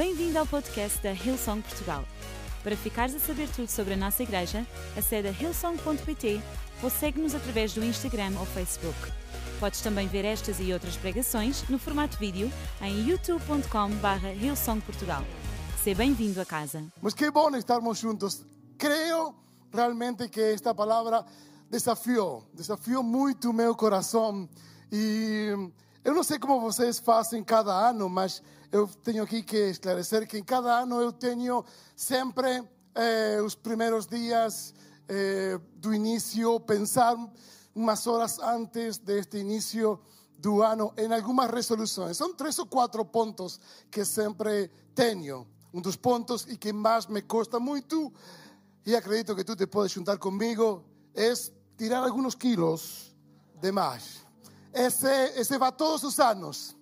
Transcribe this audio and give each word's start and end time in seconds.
Bem-vindo 0.00 0.38
ao 0.38 0.46
podcast 0.46 0.98
da 1.02 1.12
Hillsong 1.12 1.60
Portugal. 1.60 2.02
Para 2.62 2.74
ficares 2.74 3.14
a 3.14 3.18
saber 3.18 3.50
tudo 3.50 3.68
sobre 3.68 3.92
a 3.92 3.96
nossa 3.98 4.22
igreja, 4.22 4.66
acede 4.96 5.28
a 5.28 5.30
hillsong.pt 5.30 6.40
ou 6.82 6.88
segue-nos 6.88 7.34
através 7.34 7.74
do 7.74 7.84
Instagram 7.84 8.32
ou 8.38 8.46
Facebook. 8.46 8.96
Podes 9.60 9.82
também 9.82 10.08
ver 10.08 10.24
estas 10.24 10.58
e 10.58 10.72
outras 10.72 10.96
pregações 10.96 11.68
no 11.68 11.78
formato 11.78 12.16
vídeo 12.16 12.50
em 12.80 13.10
youtube.com.br 13.10 14.26
hillsongportugal. 14.42 15.22
Seja 15.84 15.98
bem-vindo 15.98 16.40
a 16.40 16.46
casa. 16.46 16.82
Pues 16.98 17.12
qué 17.12 17.30
bueno 17.30 17.58
estarmos 17.58 17.98
juntos. 17.98 18.42
Creo 18.78 19.34
realmente 19.70 20.30
que 20.30 20.54
esta 20.54 20.74
palabra 20.74 21.26
desafió, 21.68 22.44
desafió 22.54 23.02
muito 23.02 23.50
o 23.50 23.52
meu 23.52 23.74
coração. 23.74 24.48
E 24.90 25.50
eu 26.02 26.14
não 26.14 26.22
sei 26.22 26.38
como 26.38 26.58
vocês 26.58 26.98
fazem 26.98 27.44
cada 27.44 27.90
ano, 27.90 28.08
mas 28.08 28.42
eu 28.72 28.86
tenho 28.86 29.24
aqui 29.24 29.42
que 29.42 29.56
esclarecer 29.70 30.26
que 30.28 30.38
em 30.38 30.44
cada 30.44 30.80
ano 30.80 31.00
eu 31.00 31.12
tenho 31.12 31.64
sempre 31.96 32.62
eh, 32.94 33.40
os 33.42 33.54
primeiros 33.54 34.06
dias 34.06 34.72
eh, 35.08 35.58
do 35.74 35.92
início, 35.92 36.60
pensar 36.60 37.16
umas 37.74 38.06
horas 38.06 38.38
antes 38.38 38.98
deste 38.98 39.38
início 39.38 39.98
do 40.38 40.62
ano 40.62 40.92
em 40.96 41.12
algumas 41.12 41.50
resoluções. 41.50 42.16
São 42.16 42.34
três 42.34 42.58
ou 42.58 42.66
quatro 42.66 43.04
pontos 43.04 43.60
que 43.90 44.04
sempre 44.04 44.70
tenho. 44.94 45.46
Um 45.74 45.80
dos 45.80 45.96
pontos 45.96 46.46
e 46.48 46.56
que 46.56 46.72
mais 46.72 47.06
me 47.06 47.22
custa 47.22 47.58
muito, 47.60 48.12
e 48.86 48.94
acredito 48.94 49.36
que 49.36 49.44
tu 49.44 49.54
te 49.54 49.66
podes 49.66 49.92
juntar 49.92 50.18
comigo, 50.18 50.84
é 51.14 51.32
tirar 51.76 52.02
alguns 52.02 52.34
quilos 52.34 53.14
de 53.60 53.70
mais. 53.70 54.26
Esse, 54.72 55.08
esse 55.36 55.58
vai 55.58 55.72
todos 55.72 56.02
os 56.04 56.18
anos, 56.20 56.76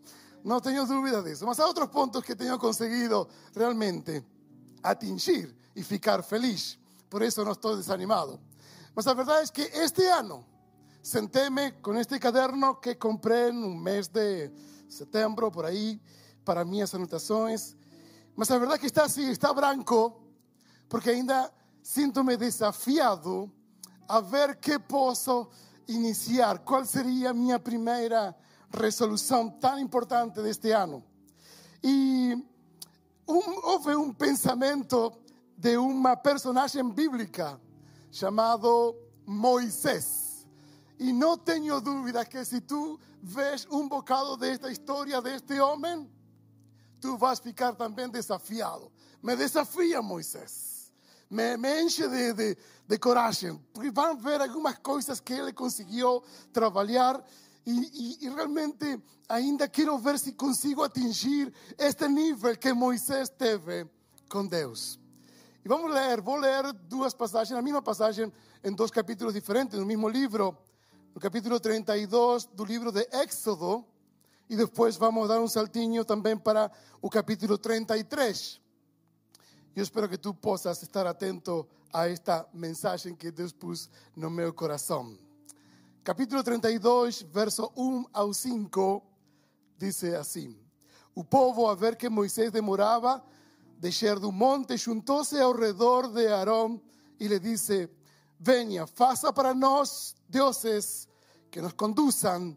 não 0.44 0.60
tenho 0.60 0.86
dúvida 0.86 1.22
disso. 1.22 1.46
Mas 1.46 1.58
há 1.60 1.66
outros 1.66 1.88
pontos 1.88 2.22
que 2.22 2.34
tenho 2.34 2.58
conseguido 2.58 3.28
realmente 3.54 4.24
atingir 4.82 5.54
e 5.74 5.82
ficar 5.82 6.22
feliz. 6.22 6.78
Por 7.08 7.22
isso 7.22 7.44
não 7.44 7.52
estou 7.52 7.76
desanimado. 7.76 8.40
Mas 8.94 9.06
a 9.06 9.14
verdade 9.14 9.48
é 9.48 9.52
que 9.52 9.78
este 9.78 10.04
ano 10.06 10.44
senté-me 11.02 11.72
com 11.72 11.94
este 11.96 12.18
caderno 12.18 12.76
que 12.76 12.94
comprei 12.94 13.52
no 13.52 13.74
mês 13.74 14.08
de 14.08 14.50
setembro, 14.88 15.50
por 15.50 15.64
aí, 15.64 16.00
para 16.44 16.64
minhas 16.64 16.94
anotações. 16.94 17.76
Mas 18.36 18.50
a 18.50 18.58
verdade 18.58 18.78
é 18.78 18.80
que 18.80 18.86
está 18.86 19.04
assim, 19.04 19.30
está 19.30 19.52
branco, 19.52 20.20
porque 20.88 21.10
ainda 21.10 21.52
sinto-me 21.82 22.36
desafiado 22.36 23.50
a 24.08 24.20
ver 24.20 24.56
que 24.56 24.78
posso 24.78 25.48
iniciar, 25.86 26.58
qual 26.60 26.84
seria 26.84 27.30
a 27.30 27.34
minha 27.34 27.58
primeira 27.58 28.34
resolução 28.72 29.48
tão 29.48 29.78
importante 29.78 30.42
deste 30.42 30.70
ano. 30.72 31.04
E 31.82 32.36
um, 33.26 33.66
houve 33.66 33.94
um 33.94 34.12
pensamento 34.12 35.12
de 35.56 35.76
uma 35.76 36.16
personagem 36.16 36.88
bíblica 36.90 37.60
chamado 38.10 38.96
Moisés. 39.26 40.46
E 40.98 41.12
não 41.12 41.36
tenho 41.36 41.80
dúvida 41.80 42.24
que 42.24 42.44
se 42.44 42.60
tu 42.60 42.98
vês 43.22 43.66
um 43.70 43.88
bocado 43.88 44.36
desta 44.36 44.70
história 44.70 45.20
deste 45.22 45.60
homem, 45.60 46.10
tu 47.00 47.16
vas 47.16 47.38
ficar 47.38 47.74
também 47.74 48.08
desafiado. 48.08 48.90
Me 49.22 49.36
desafia 49.36 50.02
Moisés. 50.02 50.92
Me, 51.30 51.56
me 51.56 51.82
enche 51.82 52.08
de, 52.08 52.32
de, 52.32 52.56
de 52.86 52.98
coragem. 52.98 53.56
Porque 53.72 53.90
vão 53.90 54.16
ver 54.16 54.40
algumas 54.40 54.78
coisas 54.78 55.20
que 55.20 55.34
ele 55.34 55.52
conseguiu 55.52 56.22
trabalhar. 56.52 57.22
E, 57.68 57.70
e, 57.70 58.24
e, 58.24 58.28
realmente 58.30 58.98
ainda 59.28 59.68
quero 59.68 59.98
ver 59.98 60.18
se 60.18 60.32
consigo 60.32 60.82
atingir 60.82 61.52
este 61.76 62.08
nível 62.08 62.56
que 62.56 62.72
Moisés 62.72 63.28
teve 63.28 63.86
com 64.26 64.46
Deus. 64.46 64.98
E 65.62 65.68
vamos 65.68 65.92
ler, 65.92 66.22
vou 66.22 66.36
ler 66.36 66.72
duas 66.72 67.12
passagens, 67.12 67.58
a 67.58 67.60
mesma 67.60 67.82
passagem 67.82 68.32
em 68.64 68.72
dois 68.74 68.90
capítulos 68.90 69.34
diferentes, 69.34 69.78
no 69.78 69.84
mesmo 69.84 70.08
livro, 70.08 70.56
no 71.14 71.20
capítulo 71.20 71.60
32 71.60 72.46
do 72.46 72.64
livro 72.64 72.90
de 72.90 73.06
Éxodo, 73.12 73.84
e 74.48 74.56
depois 74.56 74.96
vamos 74.96 75.28
dar 75.28 75.38
um 75.38 75.46
saltinho 75.46 76.06
também 76.06 76.38
para 76.38 76.72
o 77.02 77.10
capítulo 77.10 77.58
33. 77.58 78.62
Eu 79.76 79.82
espero 79.82 80.08
que 80.08 80.16
tu 80.16 80.32
possas 80.32 80.82
estar 80.82 81.06
atento 81.06 81.68
a 81.92 82.08
esta 82.08 82.48
mensagem 82.54 83.14
que 83.14 83.30
Deus 83.30 83.52
pôs 83.52 83.90
no 84.16 84.30
meu 84.30 84.54
coração. 84.54 85.27
Capítulo 86.08 86.42
32, 86.42 87.20
verso 87.30 87.70
1 87.76 88.06
ao 88.14 88.32
5, 88.32 89.02
diz 89.76 90.02
assim: 90.04 90.58
O 91.14 91.22
povo, 91.22 91.68
a 91.68 91.74
ver 91.74 91.96
que 91.96 92.08
Moisés 92.08 92.50
demorava, 92.50 93.22
descer 93.76 94.18
do 94.18 94.32
monte, 94.32 94.78
juntou-se 94.78 95.38
ao 95.38 95.52
de 95.52 96.26
Arão 96.28 96.80
e 97.20 97.28
lhe 97.28 97.38
disse: 97.38 97.90
Venha, 98.40 98.86
faça 98.86 99.30
para 99.34 99.52
nós 99.52 100.16
deuses 100.26 101.06
que 101.50 101.60
nos 101.60 101.74
conduzam, 101.74 102.56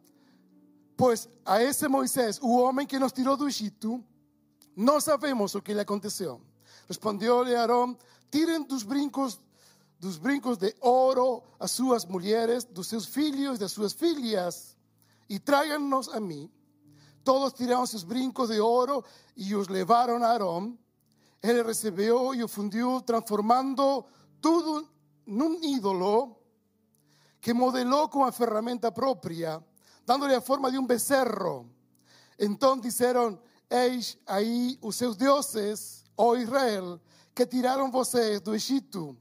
pois 0.96 1.28
a 1.46 1.62
esse 1.62 1.90
Moisés, 1.90 2.40
o 2.42 2.58
homem 2.58 2.88
que 2.88 2.98
nos 2.98 3.12
tirou 3.12 3.36
do 3.36 3.50
Egito, 3.50 4.02
não 4.78 5.02
sabemos 5.02 5.56
o 5.56 5.62
que 5.62 5.74
lhe 5.74 5.82
aconteceu. 5.82 6.40
Respondeu-lhe 6.88 7.54
Arão: 7.54 7.98
Tirem 8.32 8.64
dos 8.64 8.84
brincos 8.84 9.42
dos 10.02 10.18
brincos 10.18 10.58
de 10.58 10.76
ouro 10.82 11.44
as 11.60 11.70
suas 11.70 12.06
mulheres, 12.06 12.64
dos 12.64 12.88
seus 12.88 13.06
filhos, 13.06 13.60
das 13.60 13.72
suas 13.72 13.94
filhas, 13.94 14.76
e 15.30 15.38
tragam-nos 15.38 16.10
a 16.10 16.20
mim. 16.20 16.52
Todos 17.24 17.54
tiraram 17.54 17.86
seus 17.86 18.04
brincos 18.04 18.50
de 18.50 18.60
ouro 18.60 19.06
e 19.38 19.56
os 19.56 19.68
levaram 19.68 20.24
a 20.24 20.28
Arão. 20.28 20.76
Ele 21.42 21.62
recebeu 21.62 22.34
e 22.34 22.44
o 22.44 22.48
fundiu, 22.48 23.00
transformando 23.02 24.04
tudo 24.42 24.90
num 25.24 25.64
ídolo 25.64 26.36
que 27.40 27.54
modelou 27.54 28.10
com 28.10 28.24
a 28.24 28.32
ferramenta 28.32 28.92
própria, 28.92 29.64
dando-lhe 30.04 30.34
a 30.34 30.42
forma 30.42 30.72
de 30.72 30.80
um 30.80 30.86
becerro. 30.86 31.70
Então 32.40 32.80
disseram: 32.80 33.40
Eis 33.70 34.18
aí 34.26 34.80
os 34.82 34.96
seus 34.96 35.16
deuses, 35.16 36.04
ó 36.18 36.36
Israel, 36.36 37.00
que 37.36 37.46
tiraram 37.46 37.92
vocês 37.92 38.42
do 38.42 38.56
Egito. 38.56 39.16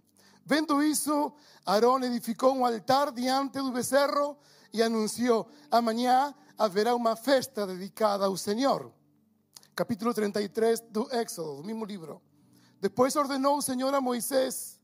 Vendo 0.51 0.83
isso, 0.83 1.33
Arão 1.65 2.03
edificou 2.03 2.53
um 2.53 2.67
altar 2.67 3.13
diante 3.13 3.61
do 3.61 3.71
becerro 3.71 4.37
e 4.73 4.83
anunciou: 4.83 5.49
Amanhã 5.71 6.35
haverá 6.59 6.93
uma 6.97 7.15
festa 7.15 7.65
dedicada 7.65 8.25
ao 8.25 8.37
Senhor. 8.37 8.93
Capítulo 9.77 10.13
33 10.13 10.81
do 10.91 11.09
Éxodo, 11.15 11.59
do 11.59 11.65
mesmo 11.65 11.85
livro. 11.85 12.21
Depois 12.81 13.15
ordenou 13.15 13.59
o 13.59 13.63
Senhor 13.63 13.95
a 13.95 14.01
Moisés: 14.01 14.81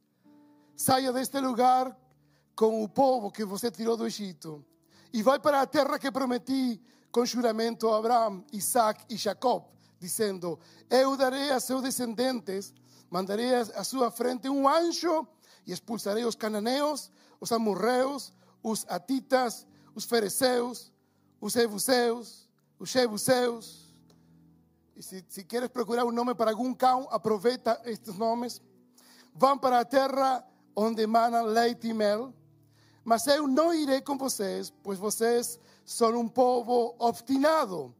Saia 0.77 1.13
deste 1.13 1.41
lugar 1.41 1.99
com 2.55 2.85
o 2.85 2.89
povo 2.89 3.33
que 3.33 3.45
você 3.45 3.69
tirou 3.69 3.97
do 3.97 4.07
Egito 4.07 4.65
e 5.13 5.21
vai 5.21 5.41
para 5.41 5.63
a 5.63 5.67
terra 5.67 5.99
que 5.99 6.13
prometi 6.13 6.81
com 7.11 7.27
juramento 7.27 7.89
a 7.89 7.99
Abraão, 7.99 8.45
Isaac 8.53 9.05
e 9.11 9.17
Jacob, 9.17 9.65
dizendo: 9.99 10.61
Eu 10.89 11.17
darei 11.17 11.51
a 11.51 11.59
seus 11.59 11.83
descendentes, 11.83 12.73
mandarei 13.11 13.53
à 13.53 13.83
sua 13.83 14.13
frente 14.13 14.49
um 14.49 14.69
anjo 14.69 15.27
e 15.67 15.73
expulsarei 15.73 16.25
os 16.25 16.35
cananeus, 16.35 17.11
os 17.41 17.51
amorreus, 17.51 18.33
os 18.63 18.87
atitas, 18.89 19.67
os 19.95 20.05
fereceus, 20.05 20.93
os 21.41 21.53
jebuseus, 21.53 22.49
os 22.79 22.91
jebuseus. 22.91 23.87
E 24.95 25.03
se, 25.03 25.23
queres 25.45 25.69
procurar 25.69 26.05
um 26.05 26.13
nome 26.13 26.35
para 26.35 26.51
algum 26.51 26.73
cão, 26.73 27.07
aproveita 27.11 27.81
estes 27.85 28.15
nomes. 28.17 28.63
Vão 29.35 29.59
para 29.59 29.81
a 29.81 29.85
terra 29.85 30.47
onde 30.75 31.03
emana 31.03 31.43
leite 31.43 31.89
e 31.89 31.95
mel. 31.95 32.33
Mas 33.05 33.27
eu 33.27 33.47
não 33.47 33.75
irei 33.75 34.01
com 34.01 34.17
vocês, 34.17 34.73
pois 34.83 34.99
vocês 34.99 35.61
são 35.85 36.19
um 36.19 36.29
povo 36.29 36.97
obstinado. 36.99 37.95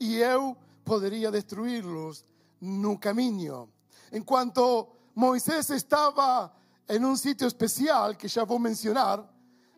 E 0.00 0.16
eu 0.16 0.56
poderia 0.84 1.30
destruí-los 1.30 2.24
no 2.60 2.98
caminho. 2.98 3.68
Enquanto 4.12 4.88
Moisés 5.14 5.68
estava 5.70 6.52
em 6.88 7.04
um 7.04 7.16
sítio 7.16 7.46
especial, 7.46 8.14
que 8.14 8.28
já 8.28 8.44
vou 8.44 8.58
mencionar, 8.58 9.24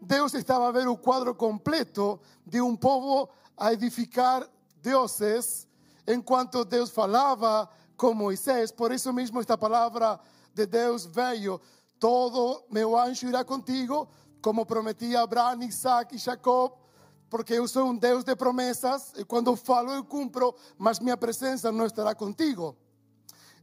Deus 0.01 0.35
estava 0.35 0.69
a 0.69 0.73
ver 0.73 0.89
o 0.89 0.97
quadro 0.97 1.35
completo 1.35 2.21
de 2.45 2.61
um 2.61 2.77
povo 2.77 3.29
a 3.57 3.73
edificar 3.73 4.47
deuses, 4.83 5.67
enquanto 6.07 6.65
Deus 6.65 6.91
falava 6.91 7.69
com 7.97 8.13
Moisés. 8.13 8.71
Por 8.71 8.93
isso 8.93 9.13
mesmo 9.13 9.41
esta 9.41 9.57
palavra 9.57 10.21
de 10.55 10.67
Deus 10.67 11.07
veio. 11.07 11.61
Todo 11.99 12.63
meu 12.71 12.99
anjo 12.99 13.27
irá 13.27 13.45
contigo, 13.45 14.09
como 14.43 14.67
prometi 14.67 15.17
a 15.17 15.23
Abraão, 15.23 15.63
Isaac 15.63 16.15
e 16.15 16.19
Jacob, 16.19 16.73
porque 17.31 17.55
eu 17.55 17.67
sou 17.67 17.89
um 17.89 17.97
Deus 17.97 18.23
de 18.23 18.37
promessas, 18.37 19.13
e 19.17 19.25
quando 19.25 19.57
falo 19.57 19.91
eu 19.93 20.05
cumpro, 20.05 20.55
mas 20.79 21.01
minha 21.01 21.17
presença 21.17 21.73
não 21.73 21.87
estará 21.87 22.15
contigo. 22.15 22.77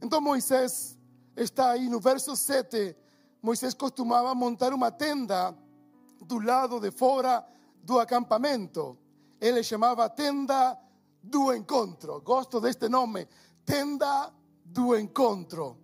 Então 0.02 0.20
Moisés 0.20 0.98
está 1.36 1.70
aí 1.70 1.88
no 1.88 2.00
verso 2.00 2.36
7. 2.36 2.96
Moisés 3.44 3.74
costumava 3.74 4.34
montar 4.34 4.72
uma 4.72 4.90
tenda 4.90 5.54
do 6.18 6.38
lado 6.38 6.80
de 6.80 6.90
fora 6.90 7.46
do 7.82 8.00
acampamento. 8.00 8.96
Ele 9.38 9.62
chamava 9.62 10.08
tenda 10.08 10.78
do 11.22 11.52
encontro. 11.52 12.22
Gosto 12.22 12.58
deste 12.58 12.88
nome, 12.88 13.28
tenda 13.62 14.32
do 14.64 14.96
encontro. 14.96 15.76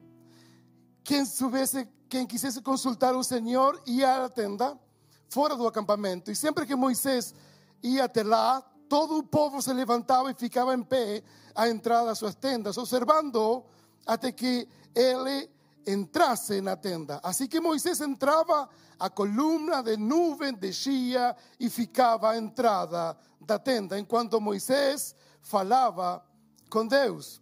Quem, 1.05 1.27
soubesse, 1.27 1.87
quem 2.09 2.27
quisesse 2.27 2.63
consultar 2.63 3.15
o 3.15 3.23
Senhor 3.23 3.79
ia 3.85 4.25
à 4.25 4.31
tenda, 4.31 4.81
fora 5.29 5.55
do 5.55 5.67
acampamento. 5.67 6.31
E 6.31 6.35
sempre 6.35 6.65
que 6.65 6.75
Moisés 6.75 7.35
ia 7.83 8.05
até 8.05 8.23
lá, 8.23 8.63
todo 8.89 9.19
o 9.19 9.23
povo 9.23 9.61
se 9.61 9.71
levantava 9.75 10.31
e 10.31 10.35
ficava 10.35 10.75
em 10.75 10.83
pé 10.83 11.23
à 11.55 11.69
entrada 11.69 12.07
das 12.07 12.17
suas 12.17 12.35
tendas, 12.35 12.79
observando 12.79 13.63
até 14.07 14.33
que 14.33 14.67
ele 14.95 15.60
entrasse 15.87 16.61
na 16.61 16.77
tenda. 16.77 17.21
Assim 17.23 17.47
que 17.47 17.61
Moisés 17.61 18.01
entrava, 18.01 18.69
a 18.99 19.09
coluna 19.09 19.83
de 19.83 19.97
nuvem 19.97 20.53
descia 20.53 21.37
e 21.59 21.71
ficava 21.71 22.31
à 22.31 22.37
entrada 22.37 23.17
da 23.41 23.59
tenda, 23.59 23.99
enquanto 23.99 24.41
Moisés 24.41 25.15
falava 25.41 26.25
com 26.69 26.87
Deus. 26.87 27.41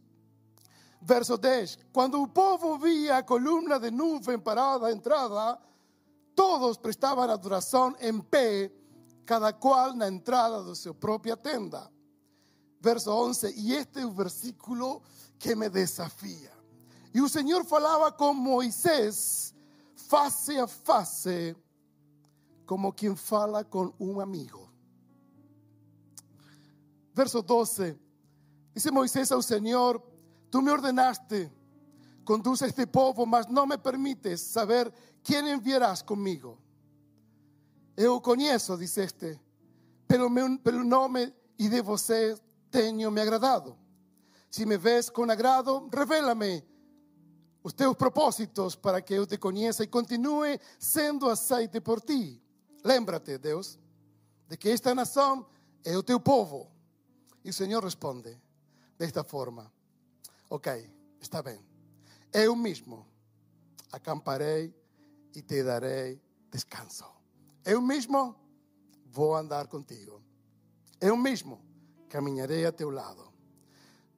Verso 1.00 1.36
10: 1.36 1.78
Quando 1.92 2.22
o 2.22 2.28
povo 2.28 2.78
via 2.78 3.18
a 3.18 3.22
coluna 3.22 3.78
de 3.78 3.90
nuvem 3.90 4.38
parada 4.38 4.86
à 4.86 4.92
entrada, 4.92 5.58
todos 6.34 6.76
prestavam 6.76 7.24
adoração 7.24 7.94
em 8.00 8.20
pé, 8.20 8.72
cada 9.24 9.52
qual 9.52 9.94
na 9.94 10.08
entrada 10.08 10.64
de 10.64 10.76
sua 10.76 10.94
própria 10.94 11.36
tenda. 11.36 11.90
Verso 12.80 13.10
11: 13.10 13.54
E 13.56 13.74
este 13.74 14.00
é 14.00 14.06
o 14.06 14.10
versículo 14.10 15.02
que 15.38 15.54
me 15.54 15.68
desafia. 15.68 16.57
E 17.14 17.20
o 17.20 17.28
Senhor 17.28 17.64
falava 17.64 18.12
com 18.12 18.34
Moisés 18.34 19.54
face 19.94 20.58
a 20.58 20.66
face, 20.66 21.56
como 22.66 22.92
quem 22.92 23.14
fala 23.16 23.64
com 23.64 23.92
um 23.98 24.20
amigo. 24.20 24.70
Verso 27.14 27.42
12: 27.42 27.98
Dice 28.74 28.90
Moisés 28.90 29.32
ao 29.32 29.42
Senhor: 29.42 30.02
Tu 30.50 30.62
me 30.62 30.70
ordenaste, 30.70 31.50
conduce 32.24 32.64
este 32.64 32.86
povo, 32.86 33.26
mas 33.26 33.46
não 33.46 33.66
me 33.66 33.76
permites 33.76 34.40
saber 34.40 34.92
quem 35.22 35.50
enviarás 35.50 36.02
comigo. 36.02 36.58
Eu 37.96 38.20
conheço, 38.20 38.76
dice 38.76 39.02
este, 39.02 39.40
pelo, 40.06 40.30
meu, 40.30 40.58
pelo 40.60 40.84
nome 40.84 41.34
e 41.58 41.68
de 41.68 41.82
você 41.82 42.38
tenho 42.70 43.10
me 43.10 43.20
agradado. 43.20 43.76
Se 44.50 44.64
me 44.64 44.78
ves 44.78 45.10
com 45.10 45.30
agrado, 45.30 45.90
revela-me 45.92 46.64
os 47.62 47.72
teus 47.72 47.96
propósitos 47.96 48.76
para 48.76 49.02
que 49.02 49.14
eu 49.14 49.26
te 49.26 49.36
conheça 49.36 49.84
e 49.84 49.88
continue 49.88 50.58
sendo 50.78 51.28
aceite 51.28 51.80
por 51.80 52.00
ti. 52.00 52.40
Lembra-te, 52.84 53.38
Deus, 53.38 53.78
de 54.48 54.56
que 54.56 54.70
esta 54.70 54.94
nação 54.94 55.46
é 55.84 55.96
o 55.96 56.02
teu 56.02 56.20
povo. 56.20 56.70
E 57.44 57.50
o 57.50 57.52
Senhor 57.52 57.82
responde 57.82 58.40
desta 58.96 59.24
forma: 59.24 59.72
Ok, 60.48 60.90
está 61.20 61.42
bem. 61.42 61.60
Eu 62.32 62.54
mesmo 62.54 63.06
acamparei 63.92 64.74
e 65.34 65.42
te 65.42 65.62
darei 65.62 66.20
descanso. 66.50 67.04
Eu 67.64 67.80
mesmo 67.80 68.36
vou 69.06 69.34
andar 69.34 69.66
contigo. 69.66 70.22
Eu 71.00 71.16
mesmo 71.16 71.60
caminharei 72.08 72.64
a 72.66 72.72
teu 72.72 72.90
lado. 72.90 73.32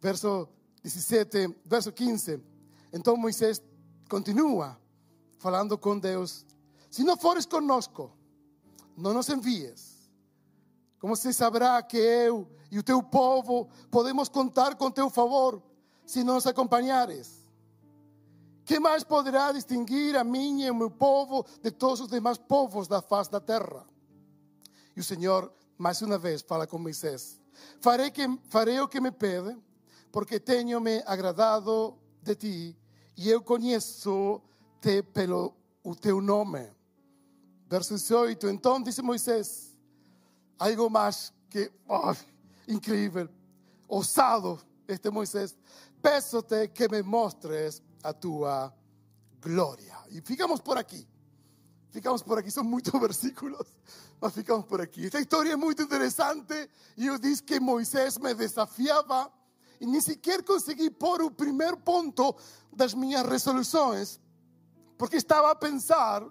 Verso 0.00 0.48
17, 0.82 1.56
verso 1.64 1.92
15. 1.92 2.40
Então 2.92 3.16
Moisés 3.16 3.62
continua 4.08 4.78
falando 5.38 5.76
com 5.78 5.98
Deus: 5.98 6.44
Se 6.90 7.02
não 7.02 7.16
fores 7.16 7.46
conosco, 7.46 8.12
não 8.96 9.14
nos 9.14 9.28
envies. 9.28 9.98
Como 10.98 11.16
se 11.16 11.32
saberá 11.32 11.82
que 11.82 11.96
eu 11.96 12.46
e 12.70 12.78
o 12.78 12.82
teu 12.82 13.02
povo 13.02 13.68
podemos 13.90 14.28
contar 14.28 14.74
com 14.76 14.90
teu 14.90 15.08
favor 15.08 15.62
se 16.04 16.22
nos 16.22 16.46
acompanhares? 16.46 17.40
Que 18.66 18.78
mais 18.78 19.02
poderá 19.02 19.50
distinguir 19.50 20.14
a 20.16 20.22
mim 20.22 20.62
e 20.62 20.70
o 20.70 20.74
meu 20.74 20.90
povo 20.90 21.46
de 21.62 21.70
todos 21.70 22.00
os 22.00 22.08
demais 22.08 22.36
povos 22.36 22.86
da 22.86 23.00
face 23.00 23.30
da 23.30 23.40
terra? 23.40 23.86
E 24.94 25.00
o 25.00 25.04
Senhor, 25.04 25.50
mais 25.78 26.02
uma 26.02 26.18
vez, 26.18 26.42
fala 26.42 26.66
com 26.66 26.78
Moisés: 26.78 27.40
Farei, 27.80 28.10
que, 28.10 28.28
farei 28.48 28.78
o 28.80 28.88
que 28.88 29.00
me 29.00 29.10
pede, 29.10 29.56
porque 30.12 30.38
tenho 30.38 30.80
me 30.80 31.02
agradado 31.06 31.96
de 32.22 32.34
ti 32.34 32.79
e 33.16 33.28
eu 33.28 33.42
conheço-te 33.42 35.02
pelo 35.02 35.54
o 35.82 35.94
teu 35.94 36.20
nome. 36.20 36.70
Verso 37.68 37.94
18: 37.94 38.48
Então 38.48 38.82
disse 38.82 39.02
Moisés, 39.02 39.78
algo 40.58 40.88
mais 40.90 41.32
que 41.48 41.70
oh, 41.88 42.14
incrível, 42.68 43.28
ousado 43.88 44.60
este 44.86 45.10
Moisés, 45.10 45.56
peço-te 46.02 46.68
que 46.68 46.88
me 46.88 47.02
mostres 47.02 47.82
a 48.02 48.12
tua 48.12 48.72
glória. 49.40 49.96
E 50.10 50.20
ficamos 50.20 50.60
por 50.60 50.78
aqui. 50.78 51.06
Ficamos 51.90 52.22
por 52.22 52.38
aqui, 52.38 52.50
são 52.50 52.62
muitos 52.62 52.92
versículos, 53.00 53.66
mas 54.20 54.32
ficamos 54.32 54.64
por 54.66 54.80
aqui. 54.80 55.06
Esta 55.06 55.20
história 55.20 55.52
é 55.52 55.56
muito 55.56 55.82
interessante 55.82 56.70
e 56.96 57.06
eu 57.06 57.18
disse 57.18 57.42
que 57.42 57.58
Moisés 57.58 58.16
me 58.16 58.32
desafiava 58.32 59.30
e 59.80 59.86
nem 59.86 60.00
sequer 60.00 60.42
consegui 60.42 60.90
pôr 60.90 61.22
o 61.22 61.30
primeiro 61.30 61.78
ponto 61.78 62.36
das 62.72 62.92
minhas 62.92 63.26
resoluções, 63.26 64.20
porque 64.98 65.16
estava 65.16 65.50
a 65.50 65.54
pensar 65.54 66.22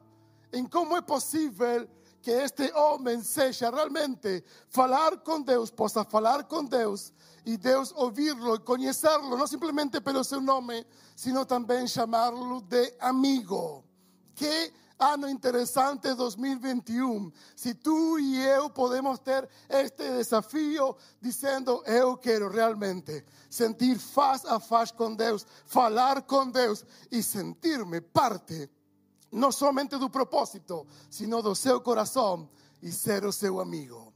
em 0.54 0.66
como 0.66 0.96
é 0.96 1.02
possível 1.02 1.90
que 2.22 2.32
este 2.32 2.72
homem 2.74 3.24
seja 3.24 3.70
realmente 3.70 4.44
falar 4.70 5.18
com 5.18 5.42
Deus, 5.42 5.72
possa 5.72 6.04
falar 6.04 6.44
com 6.44 6.64
Deus 6.64 7.14
e 7.46 7.58
Deus 7.58 7.94
ouvi-lo 7.96 8.56
e 8.56 8.60
conhecê-lo, 8.60 9.38
não 9.38 9.48
simplesmente 9.48 10.00
pelo 10.02 10.24
seu 10.24 10.42
nome, 10.42 10.86
sino 11.16 11.46
também 11.46 11.88
chamá-lo 11.88 12.62
de 12.62 12.94
amigo. 13.00 13.84
Que 14.36 14.72
ano 15.00 15.30
interessante 15.30 16.14
2021. 16.14 17.32
Se 17.56 17.74
tu 17.74 18.20
e 18.20 18.46
eu 18.46 18.70
podemos 18.70 19.20
ter 19.20 19.50
este 19.70 20.12
desafio 20.12 20.96
dizendo 21.22 21.82
eu 21.86 22.18
quero 22.18 22.50
realmente 22.50 23.24
sentir 23.50 23.98
face 23.98 24.46
a 24.48 24.60
face 24.60 24.94
com 24.94 25.16
Deus, 25.16 25.46
falar 25.66 26.24
com 26.24 26.52
Deus 26.52 26.86
e 27.10 27.24
sentir-me 27.24 28.02
parte 28.02 28.70
não 29.32 29.52
somente 29.52 29.98
do 29.98 30.10
propósito, 30.10 30.86
sino 31.10 31.42
do 31.42 31.56
seu 31.56 31.82
coração 31.82 32.50
e 32.82 32.92
ser 32.92 33.24
o 33.26 33.32
seu 33.32 33.60
amigo. 33.60 34.14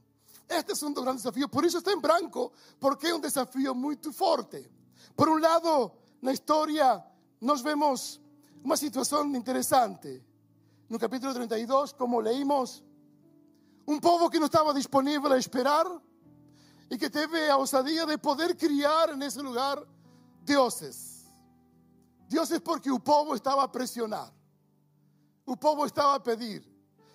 Este 0.48 0.84
um 0.84 0.92
dos 0.92 1.02
grandes 1.02 1.22
desafios, 1.22 1.48
por 1.50 1.64
isso 1.64 1.78
está 1.78 1.92
em 1.92 2.00
branco, 2.00 2.52
porque 2.78 3.06
é 3.06 3.14
um 3.14 3.20
desafio 3.20 3.74
muito 3.74 4.12
forte. 4.12 4.70
Por 5.16 5.28
um 5.28 5.38
lado, 5.38 5.92
na 6.20 6.32
história, 6.32 7.02
nós 7.40 7.62
vemos 7.62 8.20
uma 8.62 8.76
situação 8.76 9.24
interessante. 10.94 10.98
No 10.98 10.98
capítulo 10.98 11.34
32, 11.34 11.92
como 11.92 12.20
leímos, 12.20 12.82
um 13.86 14.00
povo 14.00 14.30
que 14.30 14.38
não 14.38 14.46
estava 14.46 14.72
disponível 14.72 15.32
a 15.32 15.38
esperar 15.38 15.86
e 16.90 16.96
que 16.96 17.10
teve 17.10 17.50
a 17.50 17.56
ousadia 17.56 18.06
de 18.06 18.18
poder 18.18 18.56
criar 18.56 19.16
nesse 19.16 19.40
lugar 19.40 19.82
deuses. 20.42 21.26
Deuses 22.28 22.60
porque 22.60 22.90
o 22.90 23.00
povo 23.00 23.34
estava 23.34 23.64
a 23.64 23.68
pressionar 23.68 24.32
o 25.46 25.56
povo 25.56 25.84
estava 25.84 26.14
a 26.14 26.20
pedir. 26.20 26.62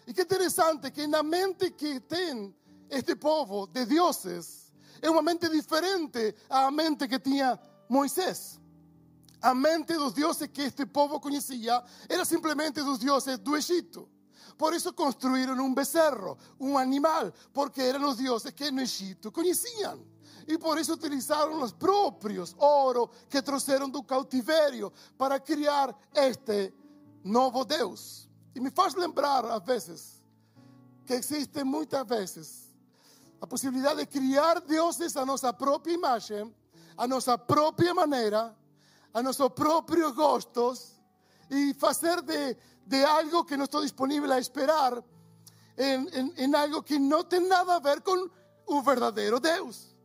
E 0.05 0.13
que 0.13 0.21
interessante 0.21 0.91
que 0.91 1.07
na 1.07 1.23
mente 1.23 1.71
que 1.71 1.99
tem 1.99 2.55
este 2.89 3.15
povo 3.15 3.67
de 3.67 3.85
deuses 3.85 4.71
é 5.01 5.09
uma 5.09 5.21
mente 5.21 5.49
diferente 5.49 6.35
à 6.49 6.69
mente 6.71 7.07
que 7.07 7.19
tinha 7.19 7.59
Moisés. 7.87 8.59
A 9.41 9.53
mente 9.53 9.93
dos 9.93 10.13
deuses 10.13 10.49
que 10.49 10.63
este 10.63 10.85
povo 10.85 11.19
conhecia 11.19 11.83
era 12.07 12.25
simplesmente 12.25 12.81
dos 12.81 12.99
deuses 12.99 13.37
do 13.39 13.55
Egito. 13.55 14.09
Por 14.57 14.73
isso 14.73 14.91
construíram 14.91 15.55
um 15.63 15.73
becerro, 15.73 16.37
um 16.59 16.77
animal, 16.77 17.31
porque 17.53 17.81
eram 17.81 18.09
os 18.09 18.17
deuses 18.17 18.51
que 18.51 18.69
no 18.69 18.81
Egito 18.81 19.31
conheciam. 19.31 20.05
E 20.45 20.57
por 20.57 20.77
isso 20.77 20.93
utilizaram 20.93 21.61
os 21.61 21.71
próprios 21.71 22.55
ouro 22.57 23.09
que 23.29 23.41
trouxeram 23.41 23.89
do 23.89 24.03
cautiverio 24.03 24.91
para 25.17 25.39
criar 25.39 25.97
este 26.13 26.73
novo 27.23 27.63
Deus. 27.63 28.27
E 28.53 28.59
me 28.59 28.71
faz 28.71 28.95
lembrar, 28.95 29.45
às 29.45 29.63
vezes, 29.63 30.23
que 31.05 31.13
existe 31.13 31.63
muitas 31.63 32.05
vezes 32.05 32.75
a 33.39 33.47
possibilidade 33.47 34.01
de 34.01 34.05
criar 34.07 34.59
deuses 34.59 35.15
a 35.15 35.25
nossa 35.25 35.53
própria 35.53 35.93
imagem, 35.93 36.53
a 36.97 37.07
nossa 37.07 37.37
própria 37.37 37.93
maneira, 37.93 38.53
a 39.13 39.23
nossos 39.23 39.49
próprios 39.49 40.13
gostos 40.13 40.99
e 41.49 41.73
fazer 41.73 42.21
de, 42.21 42.55
de 42.85 43.03
algo 43.03 43.43
que 43.43 43.57
não 43.57 43.65
estou 43.65 43.81
disponível 43.81 44.31
a 44.31 44.39
esperar 44.39 45.03
em, 45.77 46.07
em, 46.09 46.33
em 46.37 46.55
algo 46.55 46.83
que 46.83 46.99
não 46.99 47.23
tem 47.23 47.39
nada 47.39 47.75
a 47.75 47.79
ver 47.79 48.01
com 48.01 48.29
o 48.67 48.81
verdadeiro 48.81 49.39
Deus. 49.39 49.95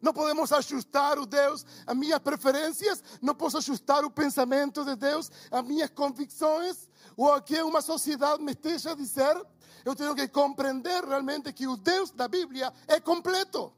Não 0.00 0.12
podemos 0.12 0.52
ajustar 0.52 1.16
o 1.18 1.24
Deus 1.24 1.64
a 1.86 1.94
minhas 1.94 2.18
preferências, 2.18 3.02
não 3.20 3.34
posso 3.34 3.58
ajustar 3.58 4.04
o 4.04 4.10
pensamento 4.10 4.84
de 4.84 4.96
Deus 4.96 5.30
a 5.50 5.62
minhas 5.62 5.90
convicções, 5.90 6.88
ou 7.16 7.32
a 7.32 7.40
que 7.40 7.62
uma 7.62 7.80
sociedade 7.80 8.42
me 8.42 8.50
esteja 8.50 8.92
a 8.92 8.94
dizer. 8.96 9.40
Eu 9.84 9.94
tenho 9.94 10.14
que 10.14 10.26
compreender 10.26 11.04
realmente 11.04 11.52
que 11.52 11.68
o 11.68 11.76
Deus 11.76 12.10
da 12.10 12.26
Bíblia 12.26 12.72
é 12.88 12.98
completo. 13.00 13.72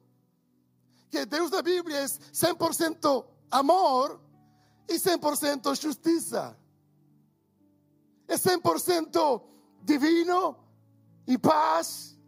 que 1.10 1.24
Deus 1.26 1.50
da 1.50 1.62
Bíblia 1.62 1.98
é 1.98 2.06
100% 2.06 3.24
amor 3.50 4.20
e 4.88 4.94
100% 4.94 5.80
justiça. 5.80 6.56
É 8.26 8.36
100% 8.36 9.42
divino 9.82 10.56
e 11.26 11.38
paz. 11.38 12.18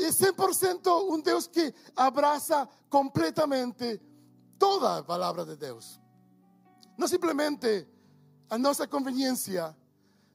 É 0.00 0.10
100% 0.10 1.10
um 1.10 1.20
Deus 1.20 1.46
que 1.46 1.74
abraça 1.96 2.68
completamente 2.90 4.00
toda 4.58 4.98
a 4.98 5.02
palavra 5.02 5.44
de 5.44 5.56
Deus. 5.56 5.98
Não 6.98 7.08
simplesmente 7.08 7.88
a 8.50 8.58
nossa 8.58 8.86
conveniência, 8.86 9.74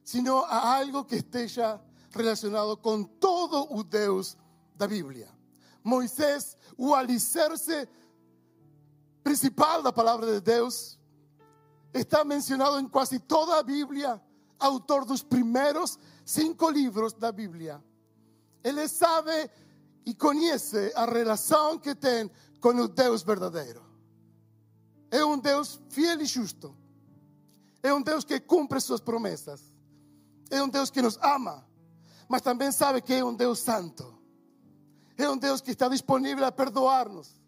sino 0.02 0.38
a 0.44 0.78
algo 0.78 1.04
que 1.04 1.16
esteja 1.16 1.80
relacionado 2.10 2.76
com 2.76 3.04
todo 3.04 3.72
o 3.72 3.84
Deus 3.84 4.36
da 4.74 4.88
Bíblia. 4.88 5.28
Moisés, 5.84 6.56
o 6.76 6.94
alicerce 6.94 7.88
principal 9.22 9.82
da 9.82 9.92
palavra 9.92 10.26
de 10.32 10.40
Deus, 10.40 10.95
está 11.98 12.24
mencionado 12.24 12.78
em 12.78 12.88
quase 12.88 13.18
toda 13.18 13.58
a 13.58 13.62
Bíblia, 13.62 14.20
autor 14.58 15.04
dos 15.04 15.22
primeiros 15.22 15.98
cinco 16.24 16.68
livros 16.70 17.12
da 17.12 17.30
Bíblia. 17.30 17.82
Ele 18.64 18.88
sabe 18.88 19.50
e 20.04 20.14
conhece 20.14 20.92
a 20.94 21.04
relação 21.04 21.78
que 21.78 21.94
tem 21.94 22.30
com 22.60 22.70
o 22.70 22.88
Deus 22.88 23.22
verdadeiro. 23.22 23.84
É 25.10 25.24
um 25.24 25.38
Deus 25.38 25.80
fiel 25.88 26.20
e 26.20 26.24
justo. 26.24 26.76
É 27.82 27.92
um 27.94 28.02
Deus 28.02 28.24
que 28.24 28.40
cumpre 28.40 28.80
suas 28.80 29.00
promessas. 29.00 29.72
É 30.50 30.62
um 30.62 30.68
Deus 30.68 30.90
que 30.90 31.02
nos 31.02 31.16
ama, 31.22 31.66
mas 32.28 32.42
também 32.42 32.70
sabe 32.72 33.00
que 33.00 33.14
é 33.14 33.24
um 33.24 33.34
Deus 33.34 33.58
santo. 33.58 34.16
É 35.16 35.28
um 35.28 35.36
Deus 35.36 35.60
que 35.60 35.70
está 35.70 35.88
disponível 35.88 36.44
a 36.44 36.52
perdoar-nos, 36.52 37.40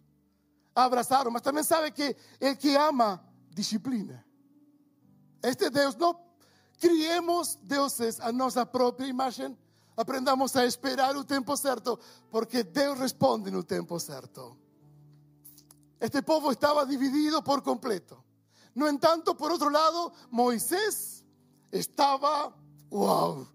a 0.75 0.85
abraçar-nos, 0.85 1.33
mas 1.33 1.43
também 1.43 1.63
sabe 1.63 1.91
que 1.91 2.17
el 2.41 2.57
que 2.57 2.77
ama 2.77 3.23
disciplina. 3.51 4.25
Este 5.43 5.71
Deus, 5.71 5.95
não 5.97 6.19
criemos 6.79 7.59
deuses 7.63 8.21
a 8.21 8.33
nossa 8.33 8.65
própria 8.65 9.07
imagem, 9.07 9.57
aprendamos 9.97 10.55
a 10.57 10.65
esperar 10.65 11.17
o 11.17 11.25
tempo 11.25 11.57
certo, 11.57 11.99
porque 12.31 12.63
Deus 12.63 12.99
responde 12.99 13.51
no 13.51 13.65
tempo 13.65 13.99
certo. 13.99 14.57
Este 16.01 16.23
povo 16.23 16.53
estaba 16.53 16.85
dividido 16.87 17.43
por 17.43 17.63
completo. 17.63 18.25
No 18.75 18.87
en 18.87 19.01
tanto, 19.01 19.37
por 19.37 19.51
otro 19.51 19.71
lado, 19.71 20.13
Moisés 20.31 21.25
estaba, 21.73 22.55
wow, 22.91 23.49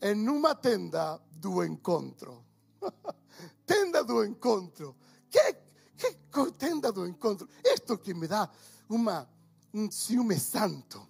en 0.00 0.26
una 0.28 0.58
tenda 0.58 1.20
do 1.30 1.62
encontro. 1.62 2.44
tenda 3.66 4.02
do 4.02 4.24
encontro. 4.24 4.96
¿Qué, 5.30 5.62
qué 5.98 6.18
tenda 6.56 6.90
do 6.90 7.04
encontro? 7.04 7.46
Esto 7.62 8.00
que 8.00 8.14
me 8.14 8.26
da 8.26 8.50
uma, 8.88 9.28
un 9.74 9.92
ciúme 9.92 10.38
santo. 10.38 11.09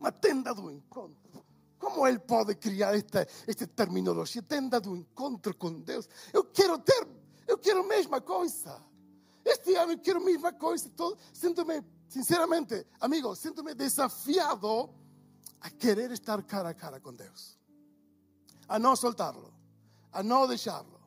Uma 0.00 0.10
tenda 0.10 0.54
do 0.54 0.70
encontro. 0.70 1.44
Como 1.78 2.06
ele 2.06 2.18
pode 2.18 2.54
criar 2.54 2.94
esta, 2.94 3.26
esta 3.46 3.66
terminologia? 3.66 4.42
Tenda 4.42 4.80
do 4.80 4.96
encontro 4.96 5.54
com 5.54 5.80
Deus. 5.80 6.08
Eu 6.32 6.44
quero 6.44 6.78
ter, 6.78 7.06
eu 7.46 7.58
quero 7.58 7.80
a 7.80 7.86
mesma 7.86 8.20
coisa. 8.20 8.82
Este 9.44 9.74
ano 9.76 9.98
quiero 9.98 10.20
a 10.20 10.24
mesma 10.24 10.52
coisa. 10.52 10.88
Todo, 10.90 11.18
sinto-me, 11.32 11.82
sinceramente, 12.08 12.86
amigo, 13.00 13.34
sinto-me 13.34 13.74
desafiado 13.74 14.90
a 15.60 15.70
querer 15.70 16.10
estar 16.12 16.42
cara 16.42 16.70
a 16.70 16.74
cara 16.74 16.98
com 16.98 17.12
Deus. 17.12 17.58
A 18.68 18.78
não 18.78 18.96
soltarlo, 18.96 19.52
a 20.12 20.22
não 20.22 20.46
deixarlo. 20.46 21.00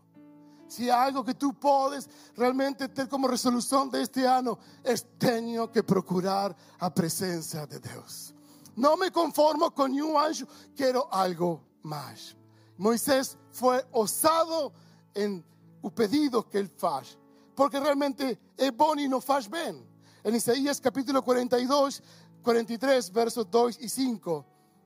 Si 0.68 0.90
hay 0.90 1.08
algo 1.08 1.24
que 1.24 1.36
tú 1.36 1.54
puedes 1.54 2.10
realmente 2.36 2.90
tener 2.90 3.08
como 3.08 3.28
resolución 3.28 3.92
de 3.92 4.02
este 4.02 4.28
año, 4.28 4.58
es 4.84 5.06
tengo 5.20 5.72
que 5.72 5.84
procurar 5.84 6.56
a 6.80 6.92
presencia 6.92 7.68
de 7.68 7.80
Dios. 7.80 8.33
No 8.76 8.98
me 8.98 9.12
conformo 9.12 9.72
con 9.72 9.92
un 9.92 10.18
anjo, 10.18 10.46
quiero 10.76 11.12
algo 11.14 11.62
más. 11.84 12.36
Moisés 12.78 13.38
fue 13.52 13.86
osado 13.92 14.74
en 15.14 15.46
el 15.84 15.92
pedido 15.92 16.50
que 16.50 16.60
él 16.60 16.70
faz 16.70 17.18
porque 17.56 17.80
realmente 17.80 18.40
es 18.58 18.76
bueno 18.76 19.02
y 19.02 19.08
no 19.08 19.22
faz 19.22 19.50
bien. 19.50 19.86
En 20.24 20.36
Isaías 20.36 20.80
capítulo 20.80 21.24
42, 21.24 22.02
43, 22.42 23.12
versos 23.12 23.50
2 23.50 23.80
y 23.82 23.90
5, 23.90 24.46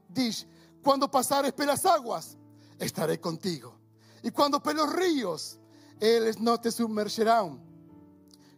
dice, 0.09 0.47
cuando 0.83 1.09
pasares 1.09 1.53
pelas 1.53 1.85
aguas, 1.85 2.37
estaré 2.79 3.19
contigo. 3.19 3.75
Y 4.23 4.31
cuando 4.31 4.61
pelos 4.61 4.91
ríos, 4.93 5.59
ellos 5.99 6.39
no 6.39 6.59
te 6.59 6.71
sumergirán. 6.71 7.63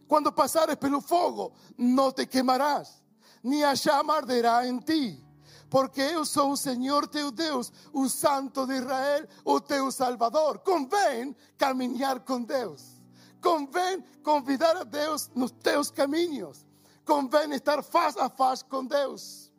Cuando 0.06 0.34
pasares 0.34 0.76
pelo 0.76 1.00
fuego, 1.00 1.52
no 1.76 2.12
te 2.12 2.28
quemarás, 2.28 2.99
ni 3.42 3.62
a 3.62 3.74
llama 3.74 4.18
arderá 4.18 4.66
en 4.66 4.80
ti. 4.80 5.24
Porque 5.68 6.12
yo 6.12 6.24
soy 6.24 6.50
un 6.50 6.56
Señor 6.56 7.06
teu 7.08 7.30
Deus, 7.30 7.72
un 7.92 8.10
Santo 8.10 8.66
de 8.66 8.78
Israel, 8.78 9.28
o 9.44 9.60
teu 9.60 9.92
Salvador. 9.92 10.62
Convém 10.64 11.36
caminar 11.56 12.24
con 12.24 12.44
Dios. 12.44 13.00
Convém 13.40 14.02
convidar 14.22 14.76
a 14.76 14.84
Deus 14.84 15.30
nos 15.34 15.52
teus 15.52 15.90
caminhos. 15.90 16.66
Convém 17.04 17.52
estar 17.52 17.82
face 17.82 18.18
a 18.18 18.28
face 18.28 18.64
com 18.64 18.84
Deus. 18.84 19.50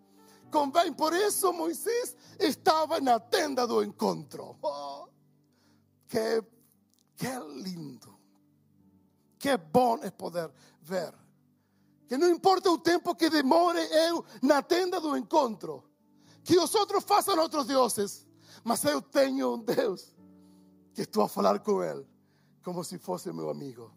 Convém, 0.52 0.92
por 0.92 1.14
isso 1.14 1.54
Moisés 1.54 2.16
estava 2.38 3.00
na 3.00 3.18
tenda 3.20 3.66
do 3.66 3.82
encontro. 3.82 4.58
Oh, 4.62 5.08
que, 6.10 6.44
que 7.16 7.40
lindo. 7.64 8.20
Que 9.40 9.56
bom 9.56 9.98
é 10.04 10.12
poder 10.12 10.52
ver. 10.82 11.14
Que 12.12 12.18
não 12.18 12.28
importa 12.28 12.70
o 12.70 12.78
tempo 12.78 13.16
que 13.16 13.30
demore 13.30 13.80
eu 14.10 14.26
na 14.42 14.62
tenda 14.62 15.00
do 15.00 15.16
encontro. 15.16 15.82
Que 16.44 16.60
os 16.60 16.76
outros 16.76 17.06
façam 17.06 17.40
outros. 17.40 17.66
Mas 18.66 18.84
eu 18.84 19.02
tenho 19.02 19.54
um 19.54 19.64
Deus 19.64 20.14
que 20.94 21.04
estou 21.04 21.24
a 21.24 21.30
falar 21.30 21.60
com 21.60 21.82
Ele 21.82 22.06
como 22.66 22.84
si 22.84 22.98
fuese 22.98 23.32
mi 23.32 23.50
amigo. 23.50 23.94